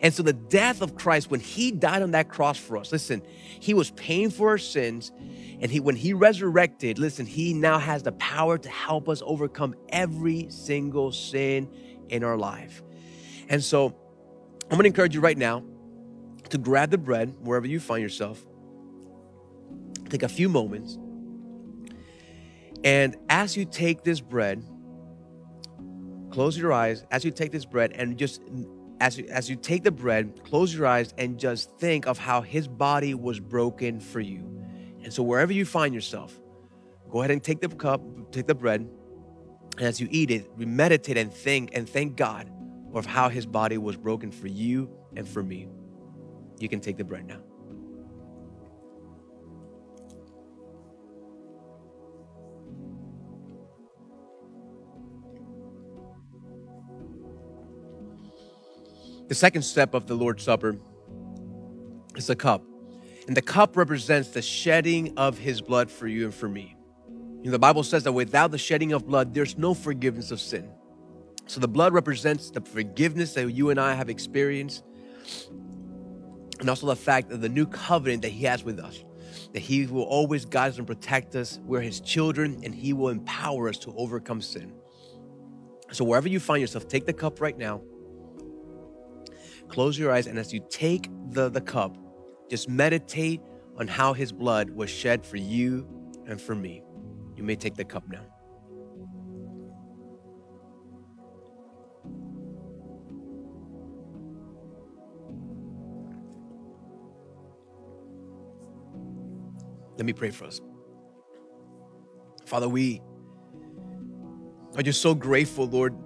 And 0.00 0.12
so 0.14 0.22
the 0.22 0.32
death 0.32 0.82
of 0.82 0.94
Christ, 0.94 1.30
when 1.30 1.40
he 1.40 1.70
died 1.70 2.02
on 2.02 2.12
that 2.12 2.28
cross 2.28 2.58
for 2.58 2.76
us, 2.76 2.90
listen, 2.92 3.22
he 3.60 3.74
was 3.74 3.90
paying 3.92 4.30
for 4.30 4.48
our 4.48 4.58
sins. 4.58 5.12
And 5.60 5.70
he, 5.70 5.80
when 5.80 5.96
he 5.96 6.12
resurrected, 6.12 6.98
listen, 6.98 7.26
he 7.26 7.54
now 7.54 7.78
has 7.78 8.02
the 8.02 8.12
power 8.12 8.58
to 8.58 8.68
help 8.68 9.08
us 9.08 9.22
overcome 9.24 9.74
every 9.90 10.46
single 10.50 11.12
sin 11.12 11.68
in 12.08 12.24
our 12.24 12.36
life. 12.36 12.82
And 13.48 13.62
so 13.62 13.96
I'm 14.70 14.76
gonna 14.76 14.88
encourage 14.88 15.14
you 15.14 15.20
right 15.20 15.38
now 15.38 15.62
to 16.50 16.58
grab 16.58 16.90
the 16.90 16.98
bread 16.98 17.34
wherever 17.40 17.66
you 17.66 17.80
find 17.80 18.02
yourself 18.02 18.44
take 20.12 20.22
a 20.22 20.28
few 20.28 20.48
moments. 20.48 20.98
And 22.84 23.16
as 23.28 23.56
you 23.56 23.64
take 23.64 24.04
this 24.04 24.20
bread, 24.20 24.62
close 26.30 26.56
your 26.56 26.72
eyes 26.72 27.04
as 27.10 27.24
you 27.24 27.30
take 27.30 27.50
this 27.50 27.64
bread 27.64 27.92
and 27.94 28.16
just 28.18 28.42
as 29.02 29.18
you, 29.18 29.26
as 29.30 29.50
you 29.50 29.56
take 29.56 29.82
the 29.82 29.90
bread, 29.90 30.44
close 30.44 30.72
your 30.72 30.86
eyes 30.86 31.12
and 31.18 31.36
just 31.36 31.76
think 31.78 32.06
of 32.06 32.18
how 32.18 32.40
his 32.40 32.68
body 32.68 33.14
was 33.14 33.40
broken 33.40 33.98
for 33.98 34.20
you. 34.20 34.48
And 35.02 35.12
so 35.12 35.24
wherever 35.24 35.52
you 35.52 35.64
find 35.64 35.92
yourself, 35.92 36.40
go 37.10 37.18
ahead 37.18 37.32
and 37.32 37.42
take 37.42 37.60
the 37.60 37.68
cup, 37.68 38.00
take 38.30 38.46
the 38.46 38.54
bread, 38.54 38.88
and 39.76 39.86
as 39.88 40.00
you 40.00 40.06
eat 40.12 40.30
it, 40.30 40.56
meditate 40.56 41.16
and 41.16 41.34
think 41.34 41.70
and 41.72 41.88
thank 41.88 42.14
God 42.14 42.48
of 42.94 43.04
how 43.04 43.28
his 43.28 43.44
body 43.44 43.76
was 43.76 43.96
broken 43.96 44.30
for 44.30 44.46
you 44.46 44.88
and 45.16 45.28
for 45.28 45.42
me. 45.42 45.66
You 46.60 46.68
can 46.68 46.78
take 46.78 46.96
the 46.96 47.04
bread 47.04 47.26
now. 47.26 47.40
The 59.32 59.36
second 59.36 59.62
step 59.62 59.94
of 59.94 60.06
the 60.06 60.14
Lord's 60.14 60.44
Supper 60.44 60.76
is 62.16 62.26
the 62.26 62.36
cup. 62.36 62.62
And 63.26 63.34
the 63.34 63.40
cup 63.40 63.78
represents 63.78 64.28
the 64.28 64.42
shedding 64.42 65.16
of 65.16 65.38
his 65.38 65.62
blood 65.62 65.90
for 65.90 66.06
you 66.06 66.26
and 66.26 66.34
for 66.34 66.50
me. 66.50 66.76
You 67.08 67.44
know, 67.44 67.52
the 67.52 67.58
Bible 67.58 67.82
says 67.82 68.04
that 68.04 68.12
without 68.12 68.50
the 68.50 68.58
shedding 68.58 68.92
of 68.92 69.06
blood, 69.06 69.32
there's 69.32 69.56
no 69.56 69.72
forgiveness 69.72 70.32
of 70.32 70.38
sin. 70.38 70.70
So 71.46 71.60
the 71.60 71.66
blood 71.66 71.94
represents 71.94 72.50
the 72.50 72.60
forgiveness 72.60 73.32
that 73.32 73.50
you 73.50 73.70
and 73.70 73.80
I 73.80 73.94
have 73.94 74.10
experienced, 74.10 74.84
and 76.60 76.68
also 76.68 76.86
the 76.86 76.94
fact 76.94 77.32
of 77.32 77.40
the 77.40 77.48
new 77.48 77.64
covenant 77.64 78.20
that 78.20 78.32
he 78.32 78.44
has 78.44 78.62
with 78.62 78.78
us. 78.78 79.02
That 79.54 79.60
he 79.60 79.86
will 79.86 80.02
always 80.02 80.44
guide 80.44 80.72
us 80.72 80.76
and 80.76 80.86
protect 80.86 81.36
us. 81.36 81.58
We're 81.64 81.80
his 81.80 82.02
children, 82.02 82.60
and 82.64 82.74
he 82.74 82.92
will 82.92 83.08
empower 83.08 83.70
us 83.70 83.78
to 83.78 83.94
overcome 83.96 84.42
sin. 84.42 84.74
So 85.90 86.04
wherever 86.04 86.28
you 86.28 86.38
find 86.38 86.60
yourself, 86.60 86.86
take 86.86 87.06
the 87.06 87.14
cup 87.14 87.40
right 87.40 87.56
now 87.56 87.80
Close 89.72 89.98
your 89.98 90.12
eyes, 90.12 90.26
and 90.26 90.38
as 90.38 90.52
you 90.52 90.62
take 90.68 91.08
the, 91.30 91.48
the 91.48 91.62
cup, 91.62 91.96
just 92.50 92.68
meditate 92.68 93.40
on 93.78 93.88
how 93.88 94.12
his 94.12 94.30
blood 94.30 94.68
was 94.68 94.90
shed 94.90 95.24
for 95.24 95.38
you 95.38 95.88
and 96.26 96.38
for 96.38 96.54
me. 96.54 96.82
You 97.36 97.42
may 97.42 97.56
take 97.56 97.74
the 97.76 97.84
cup 97.86 98.04
now. 98.06 98.20
Let 109.96 110.04
me 110.04 110.12
pray 110.12 110.32
for 110.32 110.44
us. 110.44 110.60
Father, 112.44 112.68
we 112.68 113.00
are 114.76 114.82
just 114.82 115.00
so 115.00 115.14
grateful, 115.14 115.64
Lord, 115.64 115.96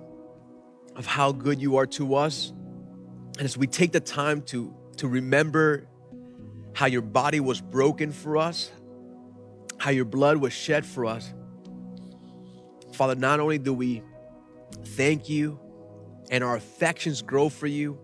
of 0.95 1.05
how 1.05 1.33
good 1.33 1.61
you 1.61 1.79
are 1.79 1.87
to 1.87 2.15
us. 2.15 2.53
And 3.37 3.45
as 3.45 3.57
we 3.57 3.67
take 3.67 3.93
the 3.93 4.01
time 4.01 4.43
to, 4.43 4.75
to 4.97 5.09
remember 5.09 5.87
how 6.73 6.87
your 6.87 7.03
body 7.03 7.41
was 7.41 7.61
broken 7.61 8.13
for 8.13 8.39
us, 8.39 8.71
how 9.79 9.91
your 9.91 10.07
blood 10.07 10.39
was 10.39 10.55
shed 10.55 10.87
for 10.87 11.05
us, 11.05 11.33
Father, 12.95 13.15
not 13.15 13.41
only 13.41 13.59
do 13.59 13.75
we 13.75 14.03
thank 14.85 15.29
you 15.29 15.61
and 16.31 16.43
our 16.43 16.57
affections 16.57 17.21
grow 17.21 17.51
for 17.51 17.67
you, 17.67 17.99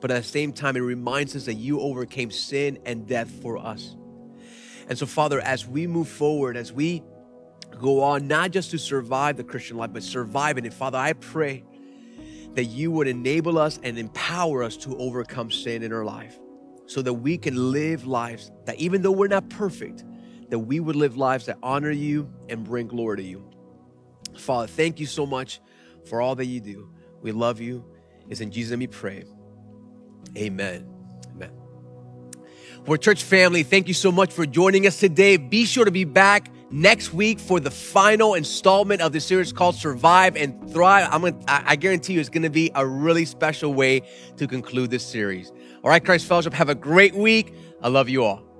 but 0.00 0.10
at 0.10 0.24
the 0.24 0.28
same 0.28 0.52
time, 0.52 0.76
it 0.76 0.80
reminds 0.80 1.36
us 1.36 1.44
that 1.44 1.54
you 1.54 1.78
overcame 1.78 2.32
sin 2.32 2.80
and 2.84 3.06
death 3.06 3.30
for 3.30 3.56
us. 3.56 3.94
And 4.88 4.98
so, 4.98 5.06
Father, 5.06 5.40
as 5.40 5.64
we 5.64 5.86
move 5.86 6.08
forward, 6.08 6.56
as 6.56 6.72
we 6.72 7.04
go 7.80 8.02
on, 8.02 8.26
not 8.26 8.50
just 8.50 8.72
to 8.72 8.78
survive 8.78 9.36
the 9.36 9.44
Christian 9.44 9.76
life, 9.76 9.92
but 9.92 10.02
survive 10.02 10.58
it, 10.58 10.74
Father, 10.74 10.98
I 10.98 11.12
pray 11.12 11.64
that 12.54 12.64
you 12.64 12.90
would 12.90 13.08
enable 13.08 13.58
us 13.58 13.78
and 13.82 13.98
empower 13.98 14.62
us 14.62 14.76
to 14.78 14.96
overcome 14.98 15.50
sin 15.50 15.82
in 15.82 15.92
our 15.92 16.04
life 16.04 16.38
so 16.86 17.00
that 17.02 17.14
we 17.14 17.38
can 17.38 17.72
live 17.72 18.06
lives 18.06 18.50
that 18.66 18.76
even 18.78 19.02
though 19.02 19.12
we're 19.12 19.28
not 19.28 19.48
perfect, 19.48 20.04
that 20.50 20.58
we 20.58 20.80
would 20.80 20.96
live 20.96 21.16
lives 21.16 21.46
that 21.46 21.58
honor 21.62 21.90
you 21.90 22.30
and 22.48 22.64
bring 22.64 22.86
glory 22.86 23.16
to 23.18 23.22
you. 23.22 23.50
Father, 24.36 24.66
thank 24.66 25.00
you 25.00 25.06
so 25.06 25.24
much 25.24 25.60
for 26.04 26.20
all 26.20 26.34
that 26.34 26.46
you 26.46 26.60
do. 26.60 26.90
We 27.22 27.32
love 27.32 27.60
you. 27.60 27.84
Is 28.28 28.40
in 28.40 28.50
Jesus' 28.50 28.70
name 28.70 28.80
we 28.80 28.86
pray. 28.86 29.24
Amen. 30.36 30.86
Amen. 31.34 31.52
For 32.84 32.96
church 32.96 33.22
family, 33.22 33.62
thank 33.62 33.88
you 33.88 33.94
so 33.94 34.12
much 34.12 34.32
for 34.32 34.46
joining 34.46 34.86
us 34.86 34.98
today. 34.98 35.36
Be 35.36 35.64
sure 35.64 35.84
to 35.84 35.90
be 35.90 36.04
back 36.04 36.48
next 36.72 37.12
week 37.12 37.38
for 37.38 37.60
the 37.60 37.70
final 37.70 38.34
installment 38.34 39.00
of 39.00 39.12
the 39.12 39.20
series 39.20 39.52
called 39.52 39.74
Survive 39.74 40.36
and 40.36 40.70
Thrive. 40.72 41.08
I'm 41.10 41.22
gonna, 41.22 41.36
I 41.46 41.76
guarantee 41.76 42.14
you 42.14 42.20
it's 42.20 42.28
to 42.42 42.50
be 42.50 42.70
a 42.74 42.86
really 42.86 43.24
special 43.24 43.74
way 43.74 44.02
to 44.38 44.46
conclude 44.46 44.90
this 44.90 45.04
series. 45.04 45.52
All 45.84 45.90
right, 45.90 46.04
Christ 46.04 46.26
Fellowship, 46.26 46.54
have 46.54 46.68
a 46.68 46.74
great 46.74 47.14
week. 47.14 47.54
I 47.82 47.88
love 47.88 48.08
you 48.08 48.24
all. 48.24 48.51